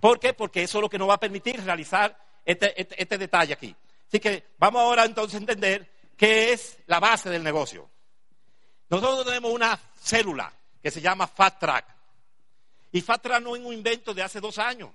[0.00, 0.34] ¿Por qué?
[0.34, 3.72] Porque eso es lo que nos va a permitir realizar este, este- este detalle aquí.
[4.08, 7.88] Así que vamos ahora entonces a entender qué es la base del negocio.
[8.90, 11.86] Nosotros tenemos una célula que se llama Fast Track.
[12.90, 14.90] Y Fast Track no es un invento de hace dos años.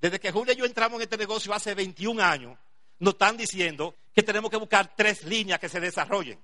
[0.00, 2.56] Desde que Julia y yo entramos en este negocio hace 21 años,
[2.98, 6.42] nos están diciendo que tenemos que buscar tres líneas que se desarrollen.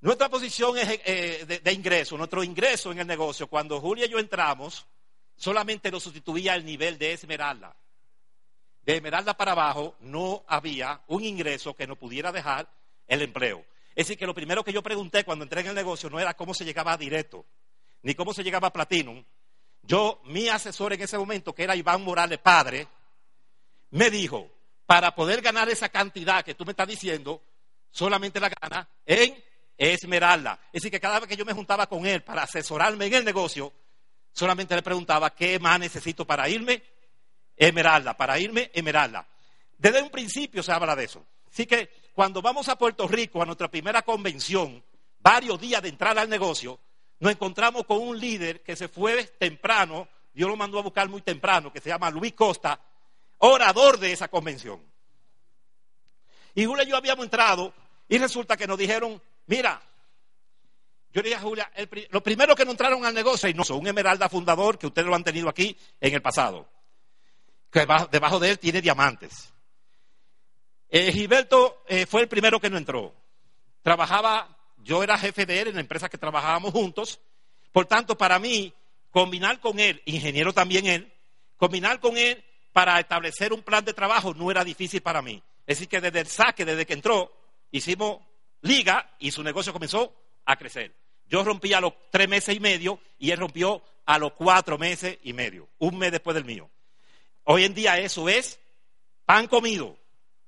[0.00, 4.08] Nuestra posición es eh, de, de ingreso, nuestro ingreso en el negocio, cuando Julia y
[4.08, 4.86] yo entramos,
[5.36, 7.74] solamente nos sustituía el nivel de Esmeralda.
[8.82, 12.70] De Esmeralda para abajo no había un ingreso que nos pudiera dejar
[13.08, 13.64] el empleo.
[13.90, 16.34] Es decir, que lo primero que yo pregunté cuando entré en el negocio no era
[16.34, 17.44] cómo se llegaba a directo,
[18.02, 19.24] ni cómo se llegaba a Platinum.
[19.82, 22.86] Yo, mi asesor en ese momento, que era Iván Morales Padre,
[23.90, 24.48] me dijo,
[24.86, 27.42] para poder ganar esa cantidad que tú me estás diciendo,
[27.90, 29.47] solamente la gana en
[29.78, 30.58] Esmeralda.
[30.72, 33.24] Es decir, que cada vez que yo me juntaba con él para asesorarme en el
[33.24, 33.72] negocio,
[34.32, 36.82] solamente le preguntaba, ¿qué más necesito para irme?
[37.56, 39.26] Esmeralda, para irme Esmeralda.
[39.78, 41.24] Desde un principio se habla de eso.
[41.50, 44.84] Así que cuando vamos a Puerto Rico a nuestra primera convención,
[45.20, 46.80] varios días de entrar al negocio,
[47.20, 51.22] nos encontramos con un líder que se fue temprano, Dios lo mandó a buscar muy
[51.22, 52.80] temprano, que se llama Luis Costa,
[53.38, 54.82] orador de esa convención.
[56.54, 57.72] Y Julia y yo habíamos entrado
[58.08, 59.82] y resulta que nos dijeron, mira,
[61.12, 63.64] yo le dije a Julia, el lo primero que nos entraron al negocio, y no,
[63.70, 66.68] un Esmeralda fundador que ustedes lo han tenido aquí en el pasado,
[67.70, 69.52] que debajo, debajo de él tiene diamantes.
[70.90, 73.14] Eh, Gilberto eh, fue el primero que no entró.
[73.82, 77.20] Trabajaba, yo era jefe de él en la empresa que trabajábamos juntos.
[77.72, 78.72] Por tanto, para mí,
[79.10, 81.12] combinar con él, ingeniero también él,
[81.56, 85.42] combinar con él para establecer un plan de trabajo no era difícil para mí.
[85.66, 87.32] Es decir, que desde el saque, desde que entró,
[87.70, 88.20] hicimos
[88.62, 90.94] liga y su negocio comenzó a crecer.
[91.26, 95.18] Yo rompí a los tres meses y medio y él rompió a los cuatro meses
[95.22, 96.70] y medio, un mes después del mío.
[97.44, 98.58] Hoy en día eso es
[99.24, 99.96] pan comido,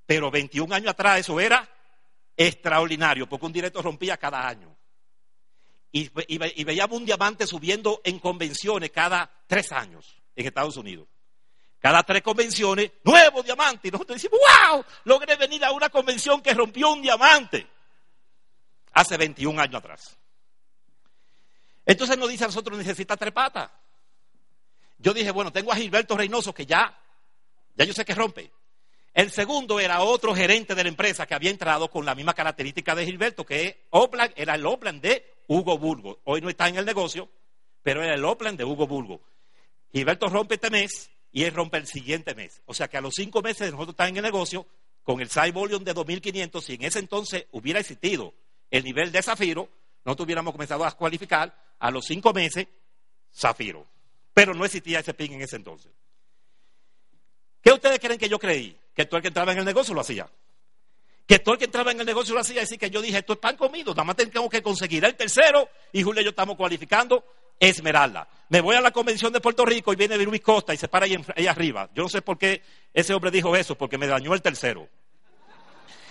[0.07, 1.69] pero 21 años atrás eso era
[2.37, 4.75] extraordinario, porque un directo rompía cada año.
[5.93, 11.09] Y, y veíamos un diamante subiendo en convenciones cada tres años en Estados Unidos.
[11.81, 13.89] Cada tres convenciones, nuevo diamante.
[13.89, 14.39] Y nosotros decimos,
[14.71, 17.67] wow, logré venir a una convención que rompió un diamante
[19.01, 20.17] hace 21 años atrás.
[21.87, 23.71] Entonces nos dice a nosotros, necesita tres patas.
[24.99, 26.99] Yo dije, bueno, tengo a Gilberto Reynoso que ya,
[27.75, 28.51] ya yo sé que rompe.
[29.13, 32.95] El segundo era otro gerente de la empresa que había entrado con la misma característica
[32.95, 36.21] de Gilberto, que Oplan, era el Oplan de Hugo Burgo.
[36.25, 37.29] Hoy no está en el negocio,
[37.83, 39.21] pero era el Oplan de Hugo Burgo.
[39.93, 42.63] Gilberto rompe este mes y él rompe el siguiente mes.
[42.67, 44.67] O sea que a los cinco meses nosotros estamos en el negocio
[45.03, 48.33] con el volume de 2.500, si en ese entonces hubiera existido
[48.71, 49.69] el nivel de Zafiro,
[50.05, 52.67] nosotros hubiéramos comenzado a cualificar a los cinco meses
[53.35, 53.87] Zafiro.
[54.33, 55.93] Pero no existía ese pin en ese entonces.
[57.63, 58.77] ¿Qué ustedes creen que yo creí?
[58.95, 60.31] Que todo el que entraba en el negocio lo hacía.
[61.27, 62.63] Que todo el que entraba en el negocio lo hacía.
[62.63, 65.69] Así que yo dije, esto es pan comido, nada más tengo que conseguir el tercero
[65.93, 67.25] y Julio y yo estamos cualificando
[67.59, 68.27] Esmeralda.
[68.49, 71.05] Me voy a la convención de Puerto Rico y viene Luis Costa y se para
[71.05, 71.91] ahí, arriba.
[71.95, 72.63] Yo no sé por qué
[72.95, 74.89] ese hombre dijo eso, porque me dañó el tercero.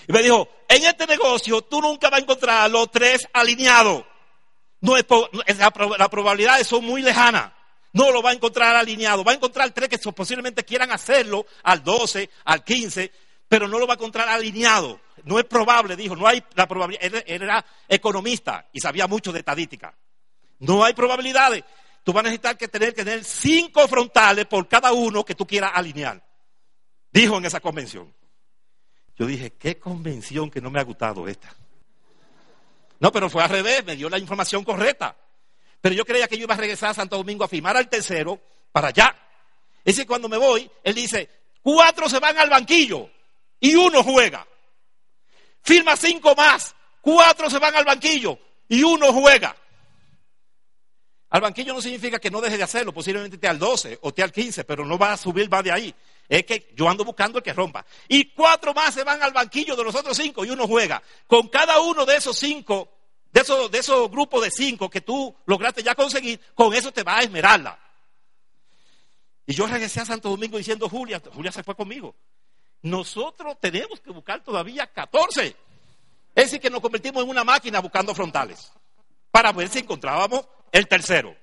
[0.10, 4.04] Y me dijo, en este negocio tú nunca vas a encontrar a los tres alineados.
[4.82, 7.54] No es, la, las probabilidades son muy lejanas.
[7.94, 9.24] No lo va a encontrar alineado.
[9.24, 13.12] Va a encontrar tres que posiblemente quieran hacerlo al 12, al 15,
[13.48, 15.00] pero no lo va a encontrar alineado.
[15.26, 17.24] No es probable, dijo, no hay la probabilidad.
[17.28, 19.96] Él, era economista y sabía mucho de estadística.
[20.58, 21.64] No hay probabilidades.
[22.04, 25.46] Tú vas a necesitar que tener que tener cinco frontales por cada uno que tú
[25.46, 26.20] quieras alinear.
[27.12, 28.12] Dijo en esa convención.
[29.20, 31.54] Yo dije, qué convención que no me ha gustado esta.
[33.02, 35.14] No, pero fue al revés, me dio la información correcta.
[35.82, 38.40] Pero yo creía que yo iba a regresar a Santo Domingo a firmar al tercero
[38.72, 39.14] para allá.
[39.84, 41.30] Es que cuando me voy, él dice,
[41.62, 43.10] cuatro se van al banquillo
[43.60, 44.48] y uno juega.
[45.64, 49.54] Firma cinco más, cuatro se van al banquillo y uno juega.
[51.32, 54.24] Al banquillo no significa que no deje de hacerlo, posiblemente esté al 12 o esté
[54.24, 55.94] al 15, pero no va a subir, va de ahí.
[56.30, 57.86] Es que yo ando buscando el que rompa.
[58.08, 61.02] Y cuatro más se van al banquillo de los otros cinco y uno juega.
[61.28, 62.88] Con cada uno de esos cinco
[63.32, 67.04] de esos, de esos grupos de cinco que tú lograste ya conseguir, con eso te
[67.04, 67.80] va a esmerarla.
[69.46, 72.16] Y yo regresé a Santo Domingo diciendo, Julia, Julia se fue conmigo.
[72.82, 75.56] Nosotros tenemos que buscar todavía 14.
[76.36, 78.72] Es decir, que nos convertimos en una máquina buscando frontales
[79.32, 81.36] para ver si encontrábamos el tercero.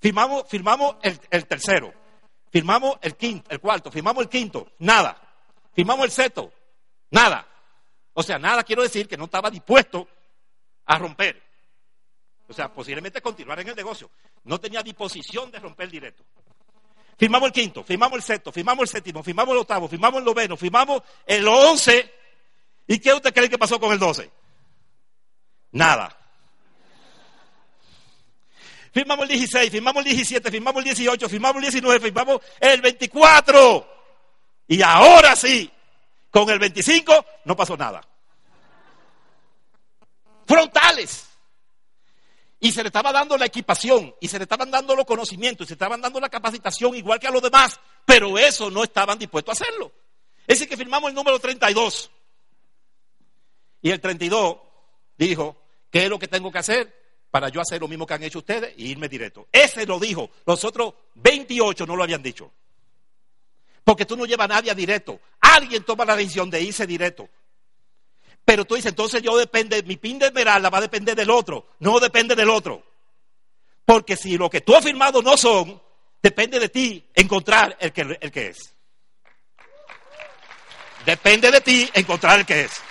[0.00, 1.92] Firmamos, firmamos el, el tercero.
[2.56, 3.90] Firmamos el quinto, el cuarto.
[3.90, 4.72] Firmamos el quinto.
[4.78, 5.14] Nada.
[5.74, 6.50] Firmamos el sexto.
[7.10, 7.46] Nada.
[8.14, 10.08] O sea, nada quiero decir que no estaba dispuesto
[10.86, 11.42] a romper.
[12.48, 14.10] O sea, posiblemente continuar en el negocio.
[14.44, 16.24] No tenía disposición de romper directo.
[17.18, 20.56] Firmamos el quinto, firmamos el sexto, firmamos el séptimo, firmamos el octavo, firmamos el noveno,
[20.56, 22.10] firmamos el once.
[22.86, 24.30] ¿Y qué usted cree que pasó con el doce?
[25.72, 26.15] Nada.
[28.96, 33.88] Firmamos el 16, firmamos el 17, firmamos el 18, firmamos el 19, firmamos el 24.
[34.68, 35.70] Y ahora sí,
[36.30, 38.00] con el 25 no pasó nada
[40.46, 41.28] frontales.
[42.58, 45.68] Y se le estaba dando la equipación, y se le estaban dando los conocimientos, y
[45.68, 49.60] se estaban dando la capacitación igual que a los demás, pero eso no estaban dispuestos
[49.60, 49.92] a hacerlo.
[50.46, 52.10] Es decir, que firmamos el número 32.
[53.82, 54.56] Y el 32
[55.18, 55.54] dijo,
[55.90, 57.05] ¿qué es lo que tengo que hacer
[57.36, 59.46] para yo hacer lo mismo que han hecho ustedes y irme directo?
[59.52, 62.50] Ese lo dijo, los otros 28 no lo habían dicho.
[63.84, 65.20] Porque tú no llevas a nadie a directo.
[65.38, 67.28] Alguien toma la decisión de irse directo.
[68.42, 71.66] Pero tú dices, entonces yo depende, mi pin de esmeralda va a depender del otro.
[71.80, 72.82] No depende del otro.
[73.84, 75.78] Porque si lo que tú has firmado no son,
[76.22, 78.74] depende de ti encontrar el que, el que es.
[81.04, 82.85] Depende de ti encontrar el que es.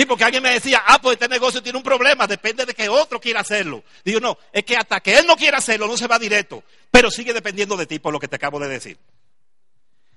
[0.00, 2.88] Y porque alguien me decía, ah, pues este negocio tiene un problema, depende de que
[2.88, 3.84] otro quiera hacerlo.
[4.02, 7.10] Digo, no, es que hasta que él no quiera hacerlo, no se va directo, pero
[7.10, 8.96] sigue dependiendo de ti por lo que te acabo de decir.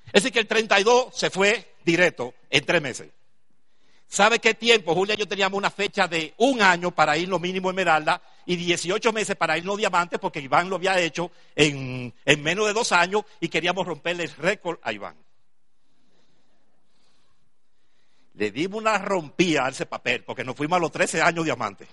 [0.05, 3.09] Es decir, que el 32 se fue directo en tres meses.
[4.07, 4.95] ¿Sabe qué tiempo?
[4.95, 8.55] Julia y yo teníamos una fecha de un año para ir lo mínimo Esmeralda y
[8.55, 12.93] 18 meses para irnos Diamantes porque Iván lo había hecho en, en menos de dos
[12.93, 15.22] años y queríamos romperle el récord a Iván.
[18.35, 21.87] Le dimos una rompía a ese papel porque nos fuimos a los 13 años Diamantes.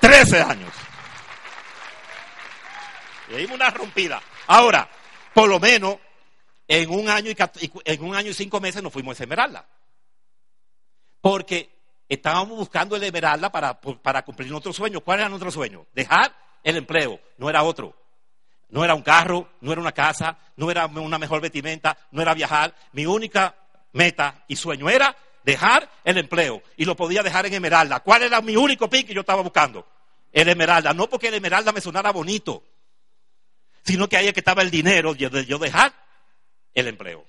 [0.00, 0.72] 13 años.
[3.28, 4.22] Le dimos una rompida.
[4.46, 4.88] Ahora,
[5.34, 5.96] por lo menos,
[6.68, 9.66] en un año y, en un año y cinco meses nos fuimos a Esmeralda.
[11.20, 11.70] Porque
[12.08, 15.00] estábamos buscando el Esmeralda para, para cumplir nuestro sueño.
[15.00, 15.86] ¿Cuál era nuestro sueño?
[15.92, 17.20] Dejar el empleo.
[17.36, 17.94] No era otro.
[18.70, 22.34] No era un carro, no era una casa, no era una mejor vestimenta, no era
[22.34, 22.74] viajar.
[22.92, 23.54] Mi única
[23.92, 26.62] meta y sueño era dejar el empleo.
[26.76, 28.00] Y lo podía dejar en Esmeralda.
[28.00, 29.86] ¿Cuál era mi único pin que yo estaba buscando?
[30.32, 30.92] El Esmeralda.
[30.92, 32.62] No porque el Esmeralda me sonara bonito
[33.88, 35.94] sino que ahí es que estaba el dinero de yo dejar
[36.74, 37.24] el empleo.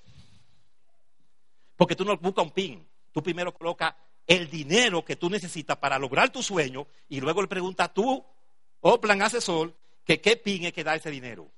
[1.77, 3.95] Porque tú no buscas un pin, tú primero colocas
[4.27, 8.25] el dinero que tú necesitas para lograr tu sueño y luego le preguntas tú,
[8.81, 9.73] o plan asesor,
[10.09, 11.51] que qué pin es que da ese dinero.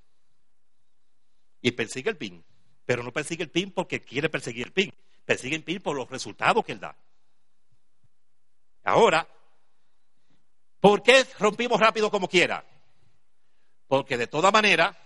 [1.62, 2.43] Y persigue el pin,
[2.86, 4.93] pero no persigue el pin porque quiere perseguir el pin,
[5.26, 6.95] persigue el pin por los resultados que él da.
[8.84, 9.28] Ahora,
[10.82, 12.66] ¿Por qué rompimos rápido como quiera?
[13.88, 14.97] Porque de toda manera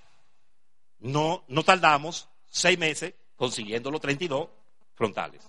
[1.00, 4.48] no, no tardamos seis meses consiguiendo los 32
[4.96, 5.48] frontales.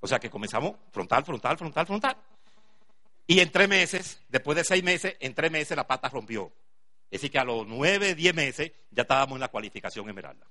[0.00, 2.16] O sea que comenzamos frontal, frontal, frontal, frontal.
[3.26, 6.50] Y en tres meses, después de seis meses, en tres meses la pata rompió.
[7.14, 10.50] Es decir, que a los nueve, diez meses ya estábamos en la cualificación Esmeralda.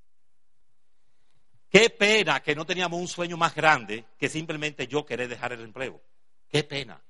[1.68, 5.60] Qué pena que no teníamos un sueño más grande que simplemente yo querer dejar el
[5.60, 6.02] empleo.
[6.48, 7.04] Qué pena.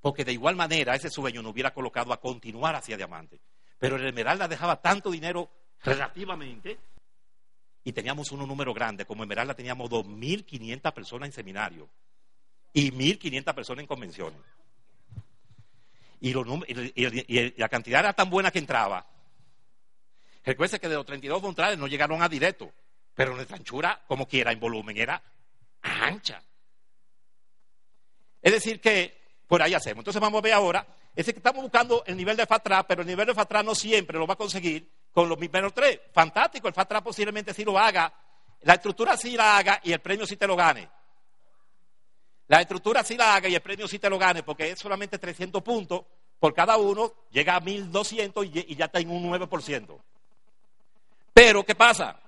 [0.00, 3.40] Porque de igual manera ese sueño nos hubiera colocado a continuar hacia diamante.
[3.80, 5.50] Pero el Esmeralda dejaba tanto dinero
[5.82, 6.78] relativamente
[7.82, 9.06] y teníamos un número grande.
[9.06, 11.90] Como Esmeralda teníamos 2.500 personas en seminario
[12.72, 14.38] y 1.500 personas en convenciones.
[16.20, 16.32] Y,
[17.56, 19.06] la cantidad era tan buena que entraba.
[20.44, 22.72] Recuerde que de los 32 contrarios no llegaron a directo,
[23.14, 25.22] pero nuestra anchura, como quiera, en volumen, era
[25.82, 26.42] ancha.
[28.42, 30.00] Es decir, que por ahí hacemos.
[30.00, 33.08] Entonces vamos a ver ahora, es que estamos buscando el nivel de FATRA, pero el
[33.08, 36.00] nivel de FATRA no siempre lo va a conseguir con los primeros tres.
[36.12, 38.12] Fantástico, el FATRA posiblemente sí lo haga,
[38.62, 40.88] la estructura sí la haga y el premio sí te lo gane.
[42.50, 45.20] La estructura sí la haga y el premio sí te lo gane, porque es solamente
[45.20, 46.02] 300 puntos
[46.40, 50.00] por cada uno, llega a 1200 y, ya está en un 9%.
[51.32, 52.20] Pero, ¿qué pasa?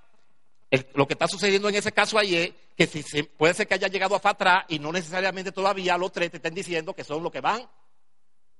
[0.95, 3.89] lo que está sucediendo en ese caso ahí es que si, puede ser que haya
[3.89, 7.31] llegado a FATRA y no necesariamente todavía los tres te estén diciendo que son los
[7.31, 7.69] que van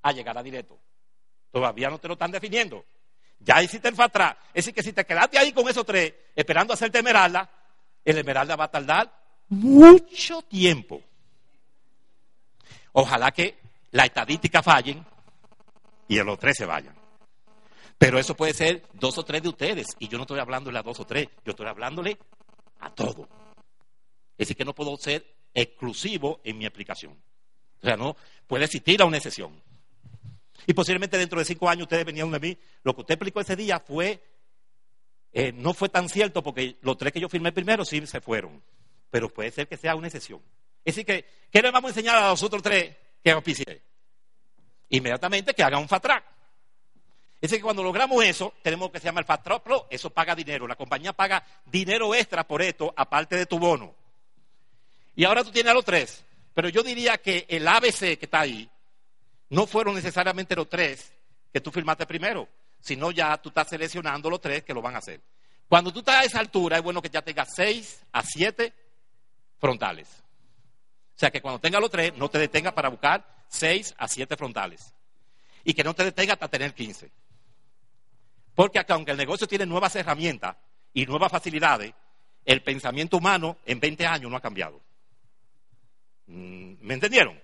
[0.01, 0.78] a llegar a directo.
[1.49, 2.84] Todavía no te lo están definiendo.
[3.39, 4.38] Ya hiciste el FATRA.
[4.49, 7.49] Es decir, que si te quedaste ahí con esos tres, esperando hacerte Esmeralda,
[8.03, 9.11] el Esmeralda va a tardar
[9.47, 11.01] mucho tiempo.
[12.94, 13.60] Ojalá que
[13.91, 15.06] la estadística fallen
[16.08, 16.96] y los tres se vayan.
[17.98, 19.88] Pero eso puede ser dos o tres de ustedes.
[20.00, 22.18] Y yo no estoy hablándole a dos o tres, yo estoy hablándole
[22.80, 23.28] a todo.
[24.38, 27.14] Es decir, que no puedo ser exclusivo en mi explicación.
[27.82, 28.16] O sea, no
[28.48, 29.62] puede existir una excepción.
[30.66, 32.58] Y posiblemente dentro de cinco años ustedes venían de mí.
[32.84, 34.22] Lo que usted explicó ese día fue,
[35.32, 38.62] eh, no fue tan cierto porque los tres que yo firmé primero sí se fueron.
[39.10, 40.41] Pero puede ser que sea una excepción.
[40.86, 43.82] Es decir, que, ¿qué le vamos a enseñar a los otros tres que auspicie?
[44.90, 46.24] Inmediatamente que hagan un fast track.
[47.36, 50.10] Es decir, que cuando logramos eso, tenemos que se llama el fast track pro, eso
[50.10, 50.68] paga dinero.
[50.68, 53.96] La compañía paga dinero extra por esto, aparte de tu bono.
[55.16, 56.24] Y ahora tú tienes a los tres.
[56.54, 58.70] Pero yo diría que el ABC que está ahí,
[59.50, 61.14] no fueron necesariamente los tres
[61.52, 62.48] que tú firmaste primero,
[62.80, 65.22] sino ya tú estás seleccionando los tres que lo van a hacer.
[65.68, 68.74] Cuando tú estás a esa altura, es bueno que ya tengas seis a siete
[69.60, 70.23] frontales.
[71.16, 74.36] O sea que cuando tengas los tres, no te detengas para buscar seis a siete
[74.36, 74.93] frontales.
[75.64, 77.11] Y que no te detengas hasta tener quince.
[78.55, 80.55] Porque aunque el negocio tiene nuevas herramientas
[80.93, 81.93] y nuevas facilidades,
[82.45, 84.82] el pensamiento humano en 20 años no ha cambiado.
[86.28, 87.39] Mm, ¿Me entendieron?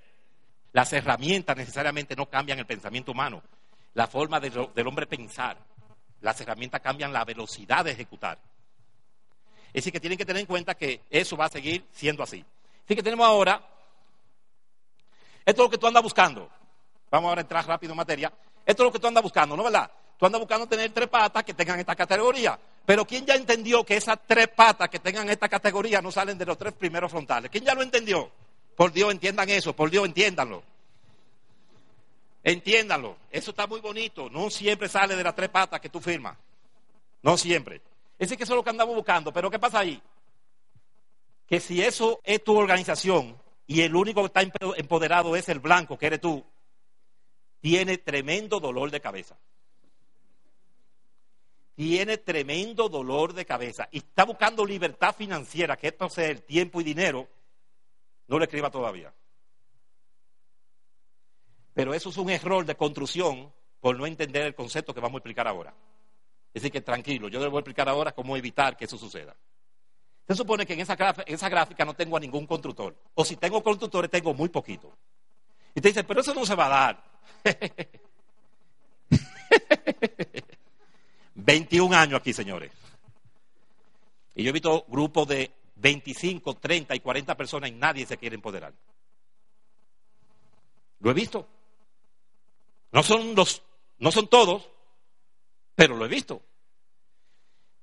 [0.72, 3.42] Las herramientas necesariamente no cambian el pensamiento humano,
[3.94, 5.58] la forma del hombre pensar.
[6.22, 8.40] Las herramientas cambian la velocidad de ejecutar.
[9.68, 12.44] Es decir, que tienen que tener en cuenta que eso va a seguir siendo así.
[12.90, 13.62] Así que tenemos ahora,
[15.46, 16.50] esto es lo que tú andas buscando.
[17.12, 18.34] Vamos ahora a entrar rápido en materia.
[18.66, 19.92] Esto es lo que tú andas buscando, ¿no verdad?
[20.18, 22.60] Tú andas buscando tener tres patas que tengan esta categoría.
[22.88, 26.48] Pero ¿quién ya entendió que esas tres patas que tengan esta categoría no salen de
[26.48, 27.52] los tres primeros frontales?
[27.52, 28.32] ¿Quién ya lo entendió?
[28.76, 30.64] Por Dios, entiendan eso, por Dios, entiéndanlo.
[32.44, 34.32] Entiéndanlo, eso está muy bonito.
[34.32, 36.36] No siempre sale de las tres patas que tú firmas.
[37.22, 37.84] No siempre.
[38.18, 39.32] Ese que eso es lo que andamos buscando.
[39.32, 40.02] Pero ¿qué pasa ahí?
[41.50, 43.36] Que si eso es tu organización
[43.66, 44.42] y el único que está
[44.78, 46.46] empoderado es el blanco, que eres tú,
[47.60, 49.38] tiene tremendo dolor de cabeza.
[51.76, 53.90] Tiene tremendo dolor de cabeza.
[53.92, 57.28] Y está buscando libertad financiera, que esto sea el tiempo y dinero
[58.28, 59.12] no lo escriba todavía.
[61.74, 65.20] Pero eso es un error de construcción por no entender el concepto que vamos a
[65.20, 65.74] explicar ahora.
[66.54, 69.36] Es decir, que tranquilo, yo les voy a explicar ahora cómo evitar que eso suceda.
[70.30, 72.96] Se supone que en esa, gráfica, no tengo a ningún constructor.
[73.16, 74.96] O si tengo constructores, tengo muy poquito.
[75.74, 77.04] Y te dice, pero eso no se va a dar.
[81.34, 82.72] 21 años aquí, señores.
[84.36, 88.36] Y yo he visto grupos de 25, 30 y 40 personas y nadie se quiere
[88.36, 88.72] empoderar.
[91.00, 91.48] Lo he visto.
[92.92, 93.64] No son los,
[93.98, 94.70] no son todos,
[95.74, 96.44] pero lo he visto.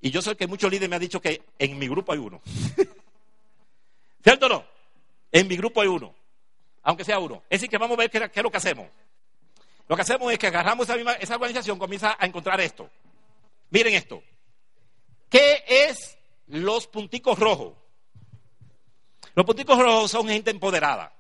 [0.01, 2.41] Y yo sé que muchos líderes me han dicho que en mi grupo hay uno.
[4.23, 4.65] ¿Cierto o no?
[5.33, 6.15] En mi grupo hay uno.
[6.83, 7.43] Aunque sea uno.
[7.49, 8.87] Es decir, que vamos a ver qué, es lo que hacemos.
[9.89, 12.91] Lo que hacemos es que agarramos esa, esa organización, comienza a encontrar esto.
[13.71, 14.23] Miren esto.
[15.29, 16.17] ¿Qué es?
[16.47, 17.75] ¿Los punticos rojos?
[19.35, 21.16] Los punticos rojos son gente empoderada.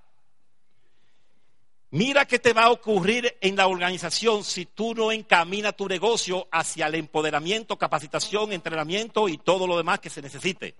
[1.90, 6.48] Mira qué te va a ocurrir en la organización si tú no encaminas tu negocio
[6.50, 10.74] hacia el empoderamiento, capacitación, entrenamiento y todo lo demás que se necesite.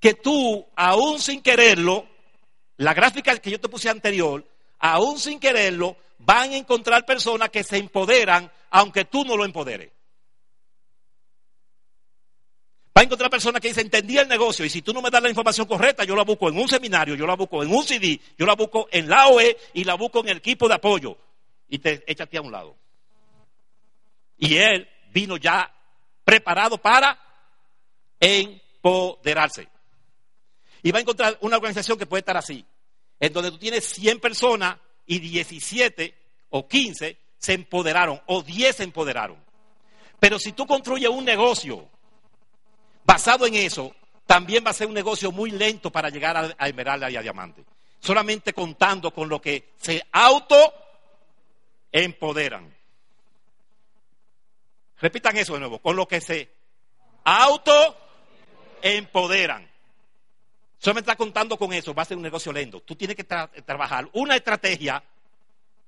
[0.00, 2.06] Que tú, aún sin quererlo,
[2.78, 4.46] la gráfica que yo te puse anterior,
[4.78, 9.93] aún sin quererlo, van a encontrar personas que se empoderan aunque tú no lo empoderes.
[12.96, 15.20] Va a encontrar personas que dicen, entendí el negocio y si tú no me das
[15.20, 18.20] la información correcta, yo la busco en un seminario, yo la busco en un CD,
[18.38, 21.18] yo la busco en la OE y la busco en el equipo de apoyo.
[21.68, 22.76] Y te échate a un lado.
[24.38, 25.74] Y él vino ya
[26.22, 27.18] preparado para
[28.20, 29.66] empoderarse.
[30.84, 32.64] Y va a encontrar una organización que puede estar así,
[33.18, 36.14] en donde tú tienes 100 personas y 17
[36.50, 39.42] o 15 se empoderaron o 10 se empoderaron.
[40.20, 41.88] Pero si tú construyes un negocio
[43.04, 43.94] basado en eso,
[44.26, 47.64] también va a ser un negocio muy lento para llegar a, Esmeralda y a Diamante.
[48.00, 50.56] Solamente contando con lo que se auto
[51.92, 52.74] empoderan.
[55.00, 56.50] Repitan eso de nuevo, con lo que se
[57.24, 57.96] auto
[58.82, 59.68] empoderan.
[60.78, 62.80] Solamente está contando con eso, va a ser un negocio lento.
[62.80, 65.02] Tú tienes que trabajar una estrategia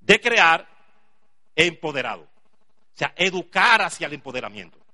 [0.01, 0.67] de crear
[1.55, 2.23] empoderado.
[2.23, 4.86] O sea, educar hacia el empoderamiento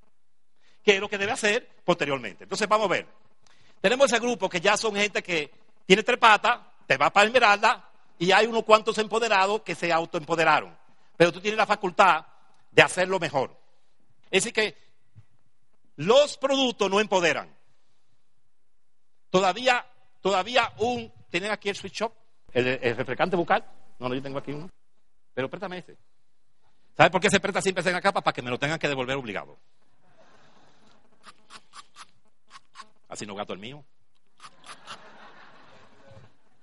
[0.82, 2.44] que es lo que debe hacer posteriormente.
[2.44, 3.06] Entonces vamos a ver.
[3.80, 5.50] Tenemos ese grupo que ya son gente que
[5.86, 10.76] tiene tres patas, te va para Esmeralda y hay unos cuantos empoderados que se autoempoderaron.
[11.16, 12.24] Pero tú tienes la facultad
[12.70, 13.56] de hacerlo mejor.
[14.30, 14.76] Es decir que
[15.96, 17.54] los productos no empoderan.
[19.30, 19.84] Todavía,
[20.20, 22.12] todavía un, ¿tienen aquí el switch shop?
[22.52, 23.64] ¿El, refrescante bucal?
[23.98, 24.70] No, no, yo tengo aquí uno.
[25.34, 25.96] Pero préstame ese.
[26.96, 28.20] ¿Sabes por qué se presta siempre en la capa?
[28.20, 29.58] Para que me lo tengan que devolver obligado.
[33.12, 33.84] Así no gato el mío.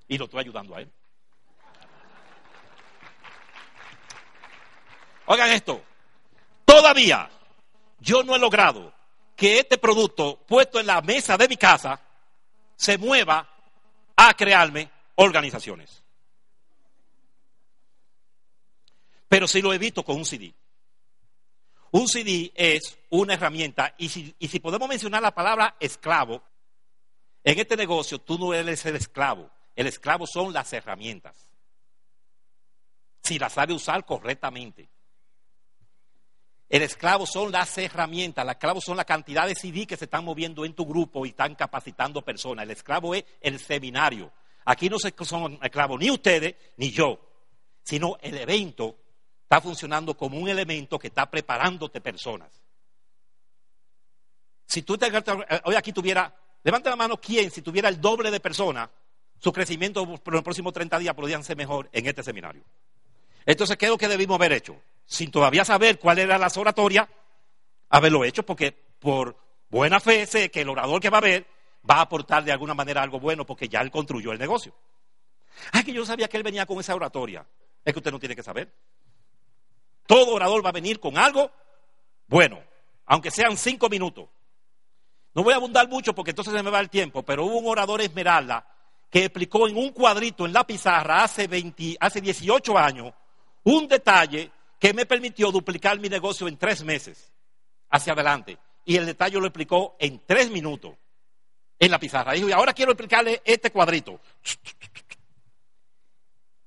[0.08, 0.92] Y lo estoy ayudando a él.
[5.28, 5.84] Oigan esto.
[6.66, 7.30] Todavía
[8.00, 8.92] yo no he logrado
[9.36, 12.02] que este producto puesto en la mesa de mi casa
[12.76, 13.48] se mueva
[14.16, 16.04] a crearme organizaciones.
[19.28, 20.52] Pero sí lo evito con un CD.
[21.92, 26.44] Un CD es una herramienta y si, podemos mencionar la palabra esclavo,
[27.44, 31.52] en este negocio tú no eres el esclavo, el esclavo son las herramientas.
[33.24, 34.90] Si las sabe usar correctamente.
[36.70, 40.24] El esclavo son las herramientas, el esclavo son la cantidad de CD que se están
[40.24, 42.64] moviendo en tu grupo y están capacitando personas.
[42.64, 44.32] El esclavo es el seminario.
[44.66, 47.20] Aquí no son esclavos ni ustedes ni yo,
[47.82, 48.98] sino el evento
[49.50, 52.52] está funcionando como un elemento que está preparándote personas.
[54.68, 56.32] Si tú te, eh, hoy aquí tuviera,
[56.64, 58.92] levanta la mano quién, si tuviera el doble de personas,
[59.40, 62.64] su crecimiento por los próximos 30 días podrían ser mejor en este seminario.
[63.44, 64.80] Entonces, ¿qué es lo que debimos haber hecho?
[65.08, 67.10] Sin todavía saber cuál era la oratoria,
[67.90, 69.36] haberlo hecho, porque por
[69.68, 71.48] buena fe sé que el orador que va a ver
[71.90, 74.76] va a aportar de alguna manera algo bueno, porque ya él construyó el negocio.
[75.72, 77.48] Ay, que yo sabía que él venía con esa oratoria.
[77.84, 78.72] Es que usted no tiene que saber.
[80.10, 81.52] Todo orador va a venir con algo
[82.26, 82.60] bueno,
[83.06, 84.28] aunque sean cinco minutos.
[85.36, 87.68] No voy a abundar mucho porque entonces se me va el tiempo, pero hubo un
[87.68, 88.66] orador esmeralda
[89.08, 93.14] que explicó en un cuadrito en la pizarra hace, 20, hace 18 años
[93.66, 94.50] un detalle
[94.80, 97.32] que me permitió duplicar mi negocio en tres meses
[97.92, 98.58] hacia adelante.
[98.86, 100.96] Y el detalle lo explicó en tres minutos
[101.78, 102.32] en la pizarra.
[102.32, 104.20] Dijo, y ahora quiero explicarle este cuadrito.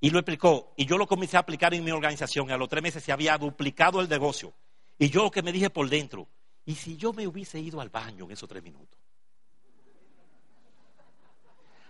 [0.02, 0.74] Y lo explicó.
[0.76, 2.50] Y yo lo comencé a aplicar en mi organización.
[2.50, 4.52] Y a los tres meses se había duplicado el negocio.
[4.98, 6.26] Y yo lo que me dije por dentro,
[6.66, 8.98] ¿y si yo me hubiese ido al baño en esos tres minutos?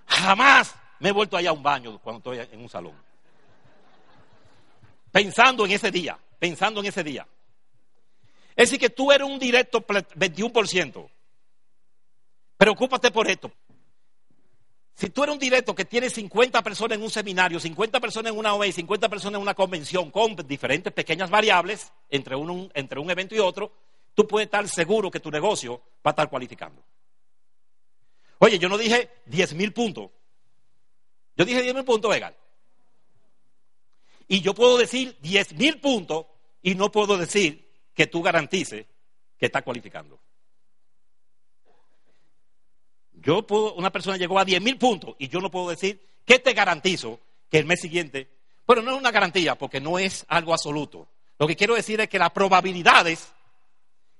[0.06, 2.94] Jamás me he vuelto allá a un baño cuando estoy en un salón.
[5.10, 7.26] Pensando en ese día, pensando en ese día.
[8.54, 11.10] Es decir, que tú eres un directo 21%.
[12.58, 13.50] Preocúpate por esto.
[14.94, 18.38] Si tú eres un directo que tiene 50 personas en un seminario, 50 personas en
[18.38, 23.10] una OE, 50 personas en una convención con diferentes pequeñas variables entre un, entre un
[23.10, 23.72] evento y otro,
[24.14, 26.82] tú puedes estar seguro que tu negocio va a estar cualificando.
[28.38, 30.10] Oye, yo no dije 10 mil puntos.
[31.36, 32.36] Yo dije 10 mil puntos, Egal.
[34.28, 36.26] Y yo puedo decir 10 mil puntos
[36.62, 38.86] y no puedo decir que tú garantices
[39.38, 40.18] que está cualificando.
[43.22, 46.40] Yo puedo, una persona llegó a 10 mil puntos y yo no puedo decir que
[46.40, 48.28] te garantizo que el mes siguiente,
[48.66, 51.08] bueno, no es una garantía porque no es algo absoluto.
[51.38, 53.32] Lo que quiero decir es que las probabilidades,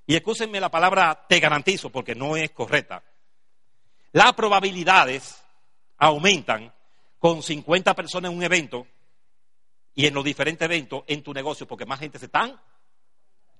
[0.07, 3.03] y escúsenme la palabra te garantizo porque no es correcta,
[4.13, 5.43] las probabilidades
[5.97, 6.73] aumentan
[7.19, 8.87] con 50 personas en un evento
[9.95, 12.59] y en los diferentes eventos en tu negocio, porque más gente se están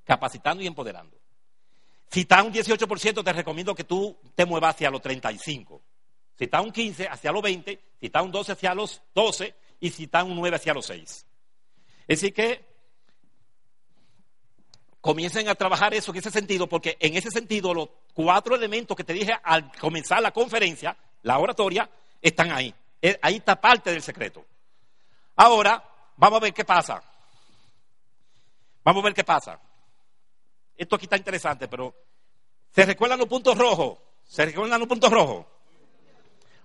[0.05, 1.22] capacitando y empoderando.
[2.13, 5.81] Si está un 18%, te recomiendo que tú te muevas hacia los 35.
[6.37, 7.81] Si está un 15, hacia los 20.
[7.99, 9.55] Si está un 12, hacia los 12.
[9.79, 11.01] Y si está un 9, hacia los 6.
[11.01, 11.25] Es
[12.07, 12.67] decir que
[15.01, 19.03] comiencen a trabajar eso en ese sentido, porque en ese sentido los cuatro elementos que
[19.03, 21.89] te dije al comenzar la conferencia, la oratoria,
[22.21, 22.75] están ahí.
[23.01, 24.45] Eh, ahí está parte del secreto.
[25.35, 25.83] Ahora,
[26.17, 27.01] vamos a ver qué pasa.
[28.83, 29.59] Vamos a ver qué pasa.
[30.83, 31.95] Esto aquí está interesante, pero
[32.69, 33.99] ¿se recuerdan los puntos rojos?
[34.25, 35.45] ¿Se recuerdan los puntos rojos?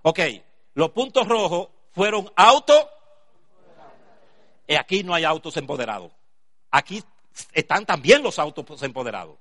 [0.01, 0.19] Ok,
[0.73, 2.85] los puntos rojos fueron autos.
[4.67, 6.11] Y aquí no hay autos empoderados.
[6.69, 7.01] Aquí
[7.53, 9.37] están también los autos empoderados.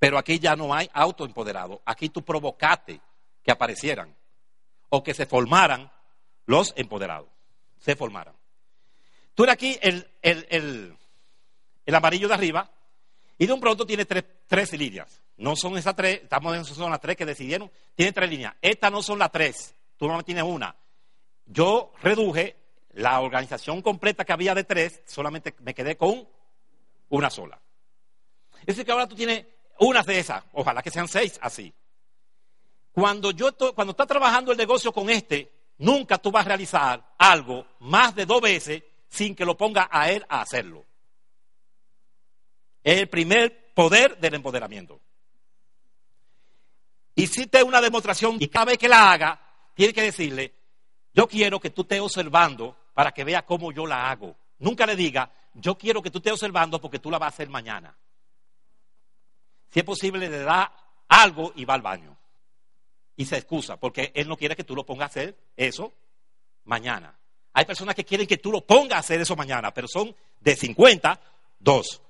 [0.00, 1.78] Pero aquí ya no hay autos empoderados.
[1.84, 3.00] Aquí tú provocaste
[3.40, 4.16] que aparecieran
[4.88, 5.92] o que se formaran
[6.46, 7.28] los empoderados.
[7.78, 8.34] Se formaran.
[9.36, 10.98] Tú eres aquí el, el,
[11.86, 12.68] el amarillo de arriba
[13.42, 15.20] y de un pronto tiene tres, tres líneas.
[15.38, 17.72] No son esas tres, estamos en son las tres que decidieron.
[17.96, 18.54] Tiene tres líneas.
[18.62, 19.74] Estas no son las tres.
[19.96, 20.76] Tú no tienes una.
[21.46, 22.54] Yo reduje
[22.92, 26.28] la organización completa que había de tres, solamente me quedé con
[27.08, 27.60] una sola.
[28.60, 29.44] Es decir, que ahora tú tienes
[29.80, 31.74] una de esas, ojalá que sean seis así.
[32.92, 37.66] Cuando yo cuando estás trabajando el negocio con este, nunca tú vas a realizar algo
[37.80, 40.86] más de dos veces sin que lo ponga a él a hacerlo.
[42.82, 45.00] Es el primer poder del empoderamiento.
[47.14, 49.40] Hiciste una demostración y cada vez que la haga,
[49.74, 50.54] tiene que decirle,
[51.12, 54.36] yo quiero que tú estés observando para que vea cómo yo la hago.
[54.58, 57.48] Nunca le diga, yo quiero que tú estés observando porque tú la vas a hacer
[57.48, 57.94] mañana.
[59.70, 60.72] Si es posible, le da
[61.08, 62.16] algo y va al baño.
[63.16, 65.92] Y se excusa porque él no quiere que tú lo pongas a hacer eso
[66.64, 67.14] mañana.
[67.52, 70.56] Hay personas que quieren que tú lo pongas a hacer eso mañana, pero son de
[70.56, 71.20] 50,
[71.58, 72.02] dos.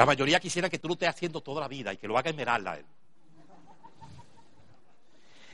[0.00, 2.30] La mayoría quisiera que tú lo estés haciendo toda la vida y que lo haga
[2.30, 2.86] Esmeralda él.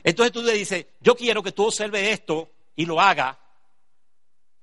[0.05, 3.37] Entonces tú le dices, yo quiero que tú observes esto y lo haga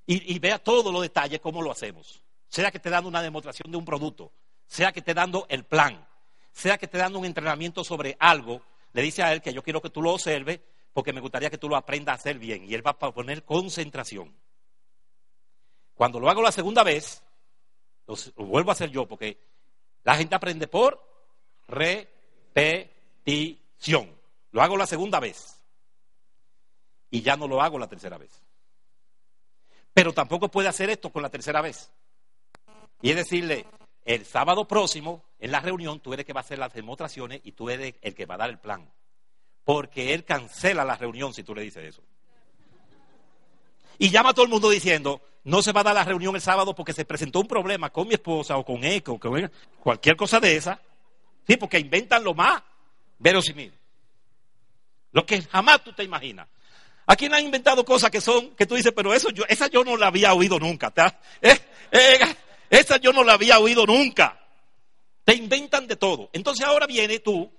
[0.07, 2.23] y, vea todos los detalles cómo lo hacemos.
[2.49, 4.33] Sea que esté dando una demostración de un producto,
[4.67, 6.09] sea que esté dando el plan,
[6.51, 8.63] sea que esté dando un entrenamiento sobre algo,
[8.95, 10.61] le dice a él que yo quiero que tú lo observes
[10.95, 12.65] porque me gustaría que tú lo aprendas a hacer bien.
[12.65, 14.35] Y él va a poner concentración.
[15.95, 17.23] Cuando lo hago la segunda vez,
[18.07, 18.17] lo
[18.47, 19.53] vuelvo a hacer yo porque
[20.05, 21.03] la gente aprende por
[21.67, 22.85] repetición.
[24.51, 25.61] Lo hago la segunda vez.
[27.11, 28.43] Y ya no lo hago la tercera vez.
[29.93, 31.91] Pero tampoco puede hacer esto con la tercera vez.
[33.01, 33.67] Y es decirle,
[34.05, 37.53] el sábado próximo, en la reunión, tú eres que va a hacer las demostraciones y
[37.53, 38.93] tú eres el que va a dar el plan.
[39.65, 42.03] Porque él cancela la reunión si tú le dices eso.
[43.99, 46.41] Y llama a todo el mundo diciendo, no se va a dar la reunión el
[46.41, 50.41] sábado porque se presentó un problema con mi esposa o con Eco, con cualquier cosa
[50.41, 50.81] de esa.
[51.47, 52.63] Sí, porque inventan lo más
[53.19, 53.73] verosímil.
[55.13, 56.49] Lo que jamás tú te imaginas.
[57.07, 59.97] Aquí han inventado cosas que son, que tú dices, pero eso yo, esa yo no
[59.97, 60.93] la había oído nunca.
[61.43, 61.59] Eh,
[61.93, 62.19] eh,
[62.71, 64.41] esa yo no la había oído nunca.
[65.25, 66.31] Te inventan de todo.
[66.33, 67.53] Entonces ahora viene tú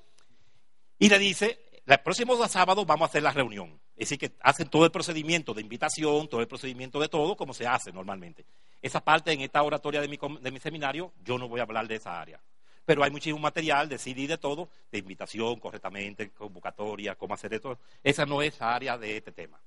[0.97, 3.79] y le dice, el próximo sábado vamos a hacer la reunión.
[3.95, 7.53] Es decir, que hacen todo el procedimiento de invitación, todo el procedimiento de todo, como
[7.53, 8.45] se hace normalmente.
[8.81, 12.19] Esa parte en esta oratoria de mi, seminario, yo no voy a hablar de esa
[12.19, 12.41] área.
[12.83, 17.79] Pero hay muchísimo material de CD de todo, de invitación correctamente, convocatoria, cómo hacer esto.
[18.03, 19.59] Esa no es área de este tema.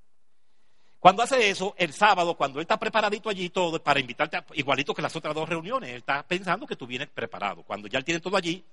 [1.00, 5.02] Cuando hace eso, el sábado, cuando él está preparadito allí todo, para invitarte, igualito que
[5.02, 7.62] las otras dos reuniones, él está pensando que tú vienes preparado.
[7.62, 8.64] Cuando ya él tiene todo allí,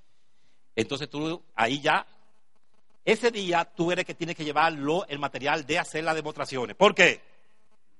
[0.76, 2.06] entonces tú ahí ya
[3.06, 6.76] ese día tú eres que tienes que llevarlo el material de hacer las demostraciones.
[6.76, 7.22] ¿Por qué?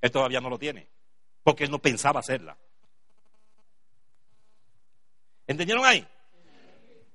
[0.02, 0.88] Él todavía no lo tiene.
[1.44, 2.58] Porque él no pensaba hacerla.
[5.46, 6.06] ¿Entendieron ahí?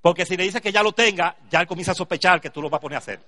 [0.01, 2.63] Porque si le dices que ya lo tenga, ya él comienza a sospechar que tú
[2.63, 3.21] lo vas a poner a hacer.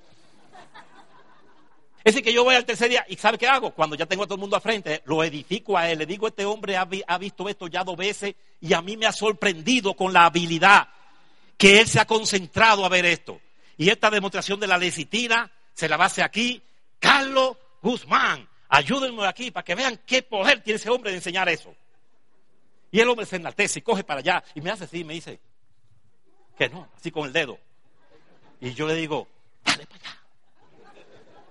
[2.05, 3.73] Es decir, que yo voy al tercer día y ¿sabe qué hago?
[3.73, 5.99] Cuando ya tengo a todo el mundo al frente, lo edifico a él.
[5.99, 9.07] Le digo, este hombre ha, ha visto esto ya dos veces y a mí me
[9.07, 10.89] ha sorprendido con la habilidad
[11.57, 13.41] que él se ha concentrado a ver esto.
[13.83, 16.63] Y esta demostración de la lecitina se la va a hacer aquí
[17.01, 18.49] Carlos Guzmán.
[18.69, 21.75] Ayúdenme aquí para que vean qué poder tiene ese hombre de enseñar eso.
[22.93, 25.41] Y el hombre se enaltece y coge para allá y me hace así, me dice
[26.57, 27.59] que no, así con el dedo.
[28.61, 29.27] Y yo le digo,
[29.65, 30.21] dale para allá,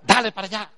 [0.01, 0.71] dale para allá.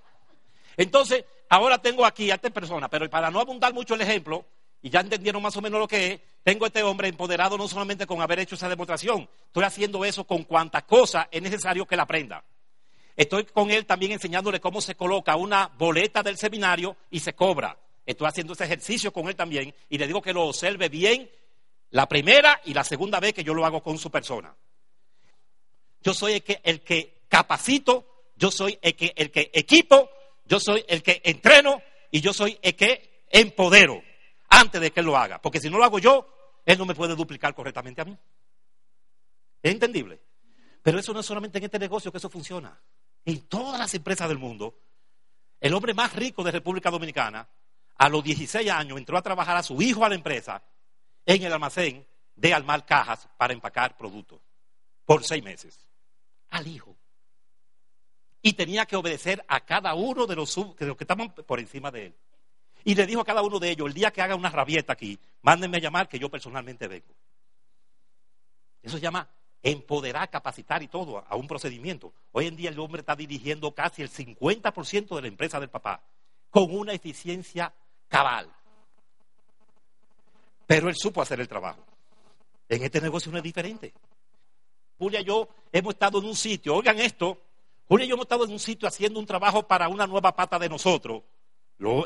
[0.75, 4.43] Entonces, ahora tengo aquí a esta persona, pero para no abundar mucho el ejemplo,
[4.83, 7.69] y ya entendieron más o menos lo que es, tengo a este hombre empoderado no
[7.69, 11.95] solamente con haber hecho esa demostración, estoy haciendo eso con cuantas cosas es necesario que
[11.95, 12.43] la aprenda.
[13.15, 17.77] Estoy con él también enseñándole cómo se coloca una boleta del seminario y se cobra.
[18.05, 21.31] estoy haciendo ese ejercicio con él también y le digo que lo observe bien
[21.91, 24.53] la primera y la segunda vez que yo lo hago con su persona.
[26.01, 28.05] Yo soy el que, el que capacito,
[28.35, 30.09] yo soy el que, el que equipo,
[30.43, 31.81] yo soy el que entreno
[32.11, 34.03] y yo soy el que empodero
[34.53, 35.41] antes de que él lo haga.
[35.41, 36.27] Porque si no lo hago yo,
[36.65, 38.17] él no me puede duplicar correctamente a mí.
[39.61, 40.21] Es entendible.
[40.81, 42.79] Pero eso no es solamente en este negocio que eso funciona.
[43.25, 44.79] En todas las empresas del mundo,
[45.59, 47.47] el hombre más rico de República Dominicana,
[47.95, 50.61] a los 16 años, entró a trabajar a su hijo a la empresa
[51.25, 54.41] en el almacén de Almar Cajas para empacar productos
[55.05, 55.87] por seis meses.
[56.49, 56.95] Al hijo.
[58.41, 61.91] Y tenía que obedecer a cada uno de los, de los que estaban por encima
[61.91, 62.15] de él.
[62.83, 65.17] Y le dijo a cada uno de ellos, el día que haga una rabieta aquí,
[65.41, 67.13] mándenme a llamar que yo personalmente vengo.
[68.81, 69.27] Eso se llama
[69.63, 72.13] empoderar, capacitar y todo a un procedimiento.
[72.33, 76.01] Hoy en día el hombre está dirigiendo casi el 50% de la empresa del papá,
[76.49, 77.73] con una eficiencia
[78.09, 78.51] cabal.
[80.67, 81.81] Pero él supo hacer el trabajo.
[82.67, 83.93] En este negocio no es diferente.
[84.97, 87.39] Julia y yo hemos estado en un sitio, oigan esto,
[87.87, 90.59] Julia y yo hemos estado en un sitio haciendo un trabajo para una nueva pata
[90.59, 91.23] de nosotros.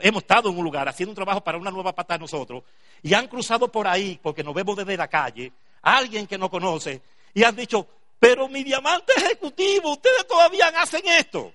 [0.02, 2.64] Hemos estado en un lugar haciendo un trabajo para una nueva pata de nosotros
[3.02, 5.52] y han cruzado por ahí, porque nos vemos desde la calle,
[5.82, 7.02] alguien que no conoce
[7.34, 7.88] y han dicho,
[8.20, 11.54] pero mi diamante ejecutivo, ustedes todavía hacen esto.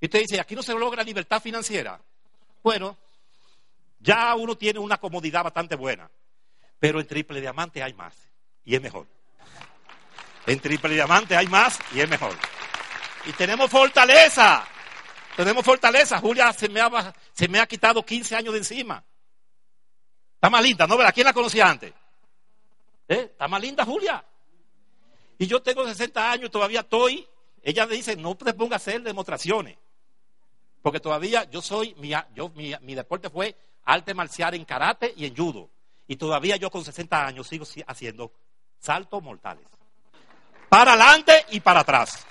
[0.00, 2.00] Y usted dice, aquí no se logra libertad financiera.
[2.62, 2.96] Bueno,
[4.00, 6.10] ya uno tiene una comodidad bastante buena,
[6.78, 8.14] pero en triple diamante hay más
[8.64, 9.06] y es mejor.
[10.46, 12.34] En triple diamante hay más y es mejor.
[13.26, 14.66] Y tenemos fortaleza.
[15.38, 16.18] Tenemos fortaleza.
[16.18, 19.04] Julia se me ha, se me ha quitado 15 años de encima.
[20.34, 20.96] Está más linda, ¿no?
[20.96, 21.14] ¿Verdad?
[21.14, 21.92] ¿Quién la conocía antes?
[23.06, 23.28] ¿Eh?
[23.30, 24.24] Está más linda Julia.
[25.38, 27.24] Y yo tengo 60 años, todavía estoy.
[27.62, 29.76] Ella me dice, no te pongas a hacer demostraciones.
[30.82, 35.36] Porque todavía yo soy, mi, yo, mi deporte fue arte marcial en karate y en
[35.36, 35.70] judo.
[36.08, 38.32] Y todavía yo con 60 años sigo haciendo
[38.80, 39.64] saltos mortales.
[40.68, 42.26] Para adelante y para atrás.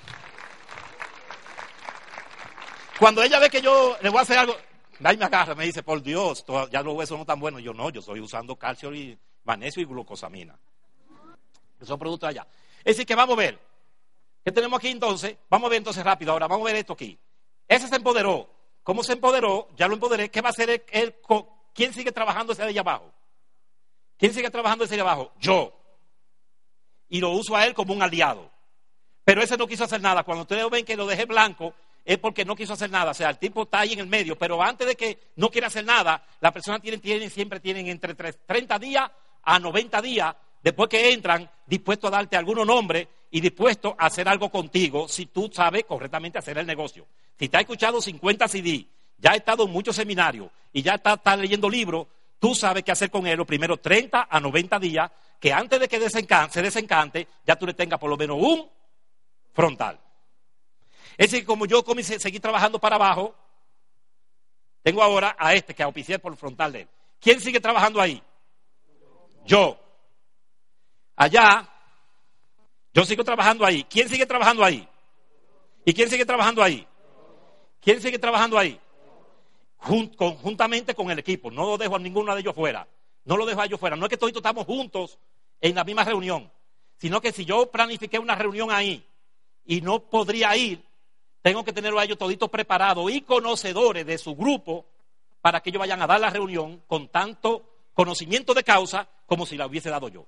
[3.00, 4.56] Cuando ella ve que yo le voy a hacer algo,
[5.04, 7.62] ahí me agarra, me dice, por Dios, ya los huesos no están buenos.
[7.62, 10.58] Yo no, yo estoy usando calcio y magnesio y glucosamina.
[11.84, 12.48] Son productos allá.
[12.80, 13.60] Es decir, que vamos a ver.
[14.44, 15.36] ¿Qué tenemos aquí entonces?
[15.50, 16.48] Vamos a ver entonces rápido ahora.
[16.48, 17.20] Vamos a ver esto aquí.
[17.68, 18.50] Ese se empoderó.
[18.82, 19.70] ¿Cómo se empoderó?
[19.76, 20.32] Ya lo empoderé.
[20.32, 21.16] ¿Qué va a hacer él?
[21.74, 23.14] ¿Quién sigue trabajando ese de allá abajo?
[24.18, 25.34] ¿Quién sigue trabajando ese de abajo?
[25.40, 25.74] Yo.
[27.10, 28.50] Y lo uso a él como un aliado.
[29.24, 30.24] Pero ese no quiso hacer nada.
[30.24, 31.76] Cuando ustedes ven que lo dejé blanco,
[32.08, 33.12] es porque no quiso hacer nada.
[33.12, 34.38] O sea, el tipo está ahí en el medio.
[34.38, 38.16] Pero antes de que no quiera hacer nada, las personas tienen, tienen, siempre tienen entre
[38.16, 39.12] 30 días
[39.44, 40.34] a 90 días
[40.64, 45.26] después que entran, dispuestos a darte algunos nombres y dispuestos a hacer algo contigo si
[45.26, 47.06] tú sabes correctamente hacer el negocio.
[47.38, 48.88] Si te ha escuchado 50 CD,
[49.18, 52.08] ya ha estado en muchos seminarios y ya está, leyendo libros,
[52.40, 55.90] tú sabes qué hacer con él los primeros 30 a 90 días, que antes de
[55.90, 58.66] que desencante, se desencante, ya tú le tengas por lo menos un
[59.54, 60.00] frontal.
[61.18, 63.36] Es decir, como yo comencé, seguí trabajando para abajo,
[64.84, 66.88] tengo ahora a este que auspicié por el frontal de él.
[67.20, 68.22] ¿Quién sigue trabajando ahí?
[69.46, 69.80] Yo.
[71.16, 71.68] Allá,
[72.94, 73.84] yo sigo trabajando ahí.
[73.84, 74.88] ¿Quién sigue trabajando ahí?
[75.86, 76.88] ¿Y quién sigue trabajando ahí?
[77.82, 78.80] ¿Quién sigue trabajando ahí?
[80.18, 81.52] conjuntamente con el equipo.
[81.52, 82.88] No lo dejo a ninguno de ellos fuera.
[83.24, 83.96] No lo dejo a ellos fuera.
[83.96, 85.20] No es que todos estamos juntos
[85.62, 86.52] en la misma reunión,
[86.98, 89.06] sino que si yo planifiqué una reunión ahí
[89.66, 90.84] y no podría ir,
[91.42, 94.86] tengo que tenerlo a ellos toditos preparados y conocedores de su grupo
[95.42, 97.64] para que ellos vayan a dar la reunión con tanto
[97.94, 100.28] conocimiento de causa como si la hubiese dado yo.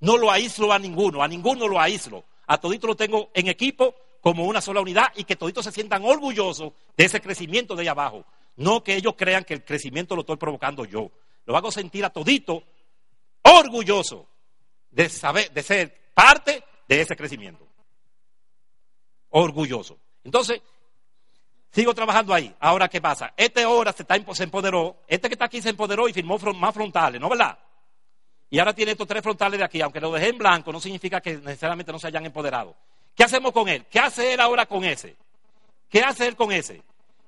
[0.00, 2.24] No lo aíslo a ninguno, a ninguno lo aíslo.
[2.46, 6.04] A todito lo tengo en equipo como una sola unidad y que toditos se sientan
[6.04, 8.24] orgullosos de ese crecimiento de ahí abajo.
[8.56, 11.10] No que ellos crean que el crecimiento lo estoy provocando yo.
[11.44, 12.62] Lo hago sentir a todito
[13.42, 14.28] orgulloso
[14.90, 17.66] de saber, de ser parte de ese crecimiento.
[19.30, 19.98] Orgulloso.
[20.26, 20.60] Entonces,
[21.70, 22.52] sigo trabajando ahí.
[22.58, 23.32] Ahora, ¿qué pasa?
[23.36, 26.74] Este ahora se, está, se empoderó, este que está aquí se empoderó y firmó más
[26.74, 27.56] frontales, ¿no verdad?
[28.50, 31.20] Y ahora tiene estos tres frontales de aquí, aunque lo dejé en blanco, no significa
[31.20, 32.74] que necesariamente no se hayan empoderado.
[33.14, 33.86] ¿Qué hacemos con él?
[33.88, 35.16] ¿Qué hace él ahora con ese?
[35.88, 36.82] ¿Qué hace él con ese?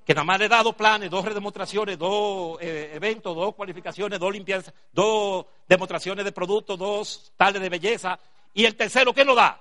[0.05, 4.33] Que nada más le da dos planes, dos demostraciones, dos eh, eventos, dos cualificaciones, dos
[4.33, 8.19] limpiezas, dos demostraciones de productos, dos tales de belleza.
[8.55, 9.61] Y el tercero, ¿quién lo da?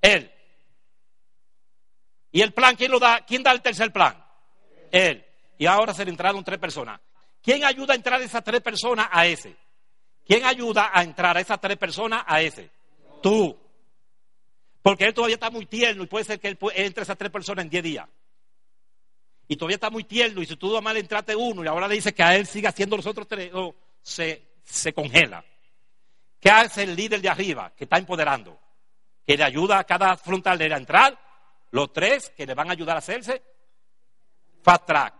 [0.00, 0.30] Él.
[2.34, 3.24] ¿Y el plan quién lo da?
[3.24, 4.12] ¿Quién da el tercer plan?
[4.90, 5.24] Él.
[5.56, 7.00] Y ahora se le entraron tres personas.
[7.40, 9.54] ¿Quién ayuda a entrar esas tres personas a ese?
[10.26, 12.72] ¿Quién ayuda a entrar a esas tres personas a ese?
[13.22, 13.56] Tú.
[14.82, 17.66] Porque él todavía está muy tierno y puede ser que él entre esas tres personas
[17.66, 18.08] en diez días.
[19.46, 22.14] y todavía está muy tierno, y si tú mal entraste uno y ahora le dices
[22.14, 23.52] que a él siga haciendo los otros tres,
[24.02, 25.44] se, se congela.
[26.40, 28.58] ¿Qué hace el líder de arriba que está empoderando?
[29.24, 31.16] Que le ayuda a cada frontalera a entrar,
[31.74, 33.42] los tres que le van a ayudar a hacerse
[34.62, 35.12] fast track.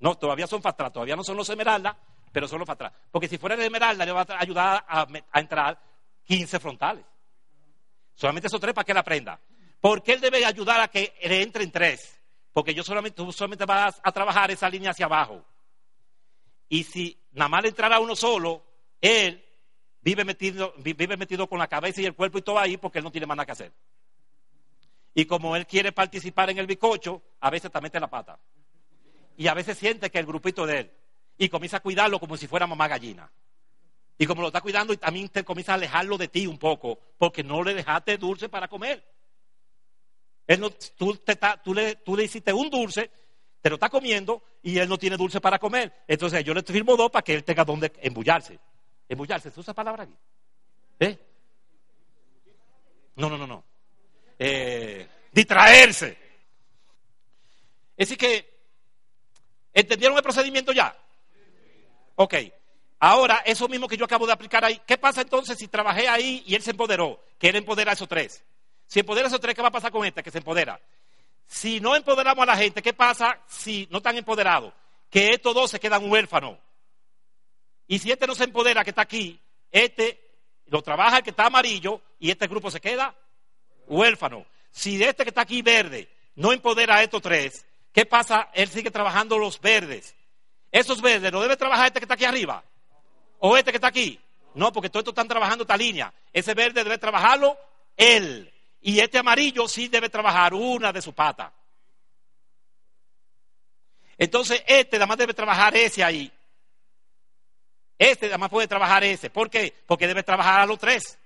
[0.00, 1.96] No, todavía son fast track, todavía no son los esmeraldas,
[2.32, 2.94] pero son los fast track.
[3.12, 5.80] Porque si fuera de esmeralda le va a ayudar a, a entrar
[6.24, 7.04] 15 frontales.
[8.12, 9.40] Solamente esos tres para que él aprenda.
[9.80, 12.20] Porque él debe ayudar a que le entren tres.
[12.52, 15.44] Porque yo solamente, tú solamente vas a trabajar esa línea hacia abajo.
[16.68, 18.64] Y si nada más le entrará uno solo,
[19.00, 19.44] él
[20.00, 23.04] vive metido, vive metido con la cabeza y el cuerpo y todo ahí porque él
[23.04, 23.72] no tiene más nada que hacer.
[25.14, 28.38] Y como él quiere participar en el bicocho, a veces te mete la pata.
[29.36, 30.90] Y a veces siente que el grupito de él.
[31.38, 33.30] Y comienza a cuidarlo como si fuera mamá gallina.
[34.18, 36.98] Y como lo está cuidando, y también te comienza a alejarlo de ti un poco,
[37.16, 39.04] porque no le dejaste dulce para comer.
[40.48, 41.38] Él no, tú, te,
[41.74, 43.10] le, tú le hiciste un dulce,
[43.60, 46.04] te lo está comiendo y él no tiene dulce para comer.
[46.08, 48.58] Entonces yo le firmo dos para que él tenga donde embullarse.
[49.08, 50.16] Embullarse, ¿se usa palabra aquí?
[51.00, 51.18] ¿Eh?
[53.16, 53.67] No, no, no, no.
[54.38, 56.16] Eh, distraerse.
[57.96, 58.48] Decir que,
[59.72, 60.96] ¿entendieron el procedimiento ya?
[62.14, 62.34] Ok.
[63.00, 66.42] Ahora, eso mismo que yo acabo de aplicar ahí, ¿qué pasa entonces si trabajé ahí
[66.46, 67.22] y él se empoderó?
[67.38, 68.44] Que él empodera a esos tres.
[68.86, 70.80] Si empodera a esos tres, ¿qué va a pasar con este que se empodera?
[71.46, 74.72] Si no empoderamos a la gente, ¿qué pasa si no están empoderados?
[75.10, 76.58] Que estos dos se quedan huérfanos.
[77.86, 80.20] Y si este no se empodera, que está aquí, este
[80.66, 83.14] lo trabaja el que está amarillo y este grupo se queda
[83.88, 84.46] huérfano.
[84.70, 88.50] Si este que está aquí verde no empodera a estos tres, ¿qué pasa?
[88.54, 90.14] Él sigue trabajando los verdes.
[90.70, 92.62] Esos verdes, ¿no debe trabajar este que está aquí arriba?
[93.38, 94.20] ¿O este que está aquí?
[94.54, 96.12] No, porque todos estos están trabajando esta línea.
[96.32, 97.56] Ese verde debe trabajarlo
[97.96, 98.52] él.
[98.80, 101.52] Y este amarillo sí debe trabajar una de sus patas.
[104.16, 106.30] Entonces, este nada más debe trabajar ese ahí.
[107.98, 109.30] Este nada más puede trabajar ese.
[109.30, 109.74] ¿Por qué?
[109.86, 111.18] Porque debe trabajar a los tres.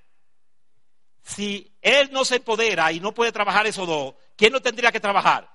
[1.22, 5.00] Si él no se empodera y no puede trabajar esos dos, ¿quién no tendría que
[5.00, 5.48] trabajar?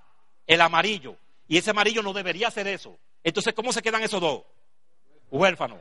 [0.45, 1.17] El amarillo.
[1.47, 2.97] Y ese amarillo no debería hacer eso.
[3.23, 4.43] Entonces, ¿cómo se quedan esos dos?
[5.29, 5.79] Huérfanos.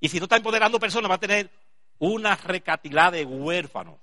[0.00, 1.50] Y si no está empoderando personas, va a tener
[1.98, 3.96] una recatilada de huérfanos.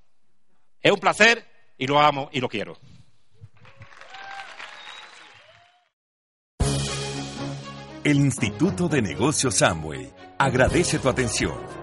[0.81, 2.77] Es un placer y lo amo y lo quiero.
[8.03, 11.82] El Instituto de Negocios Samway agradece tu atención.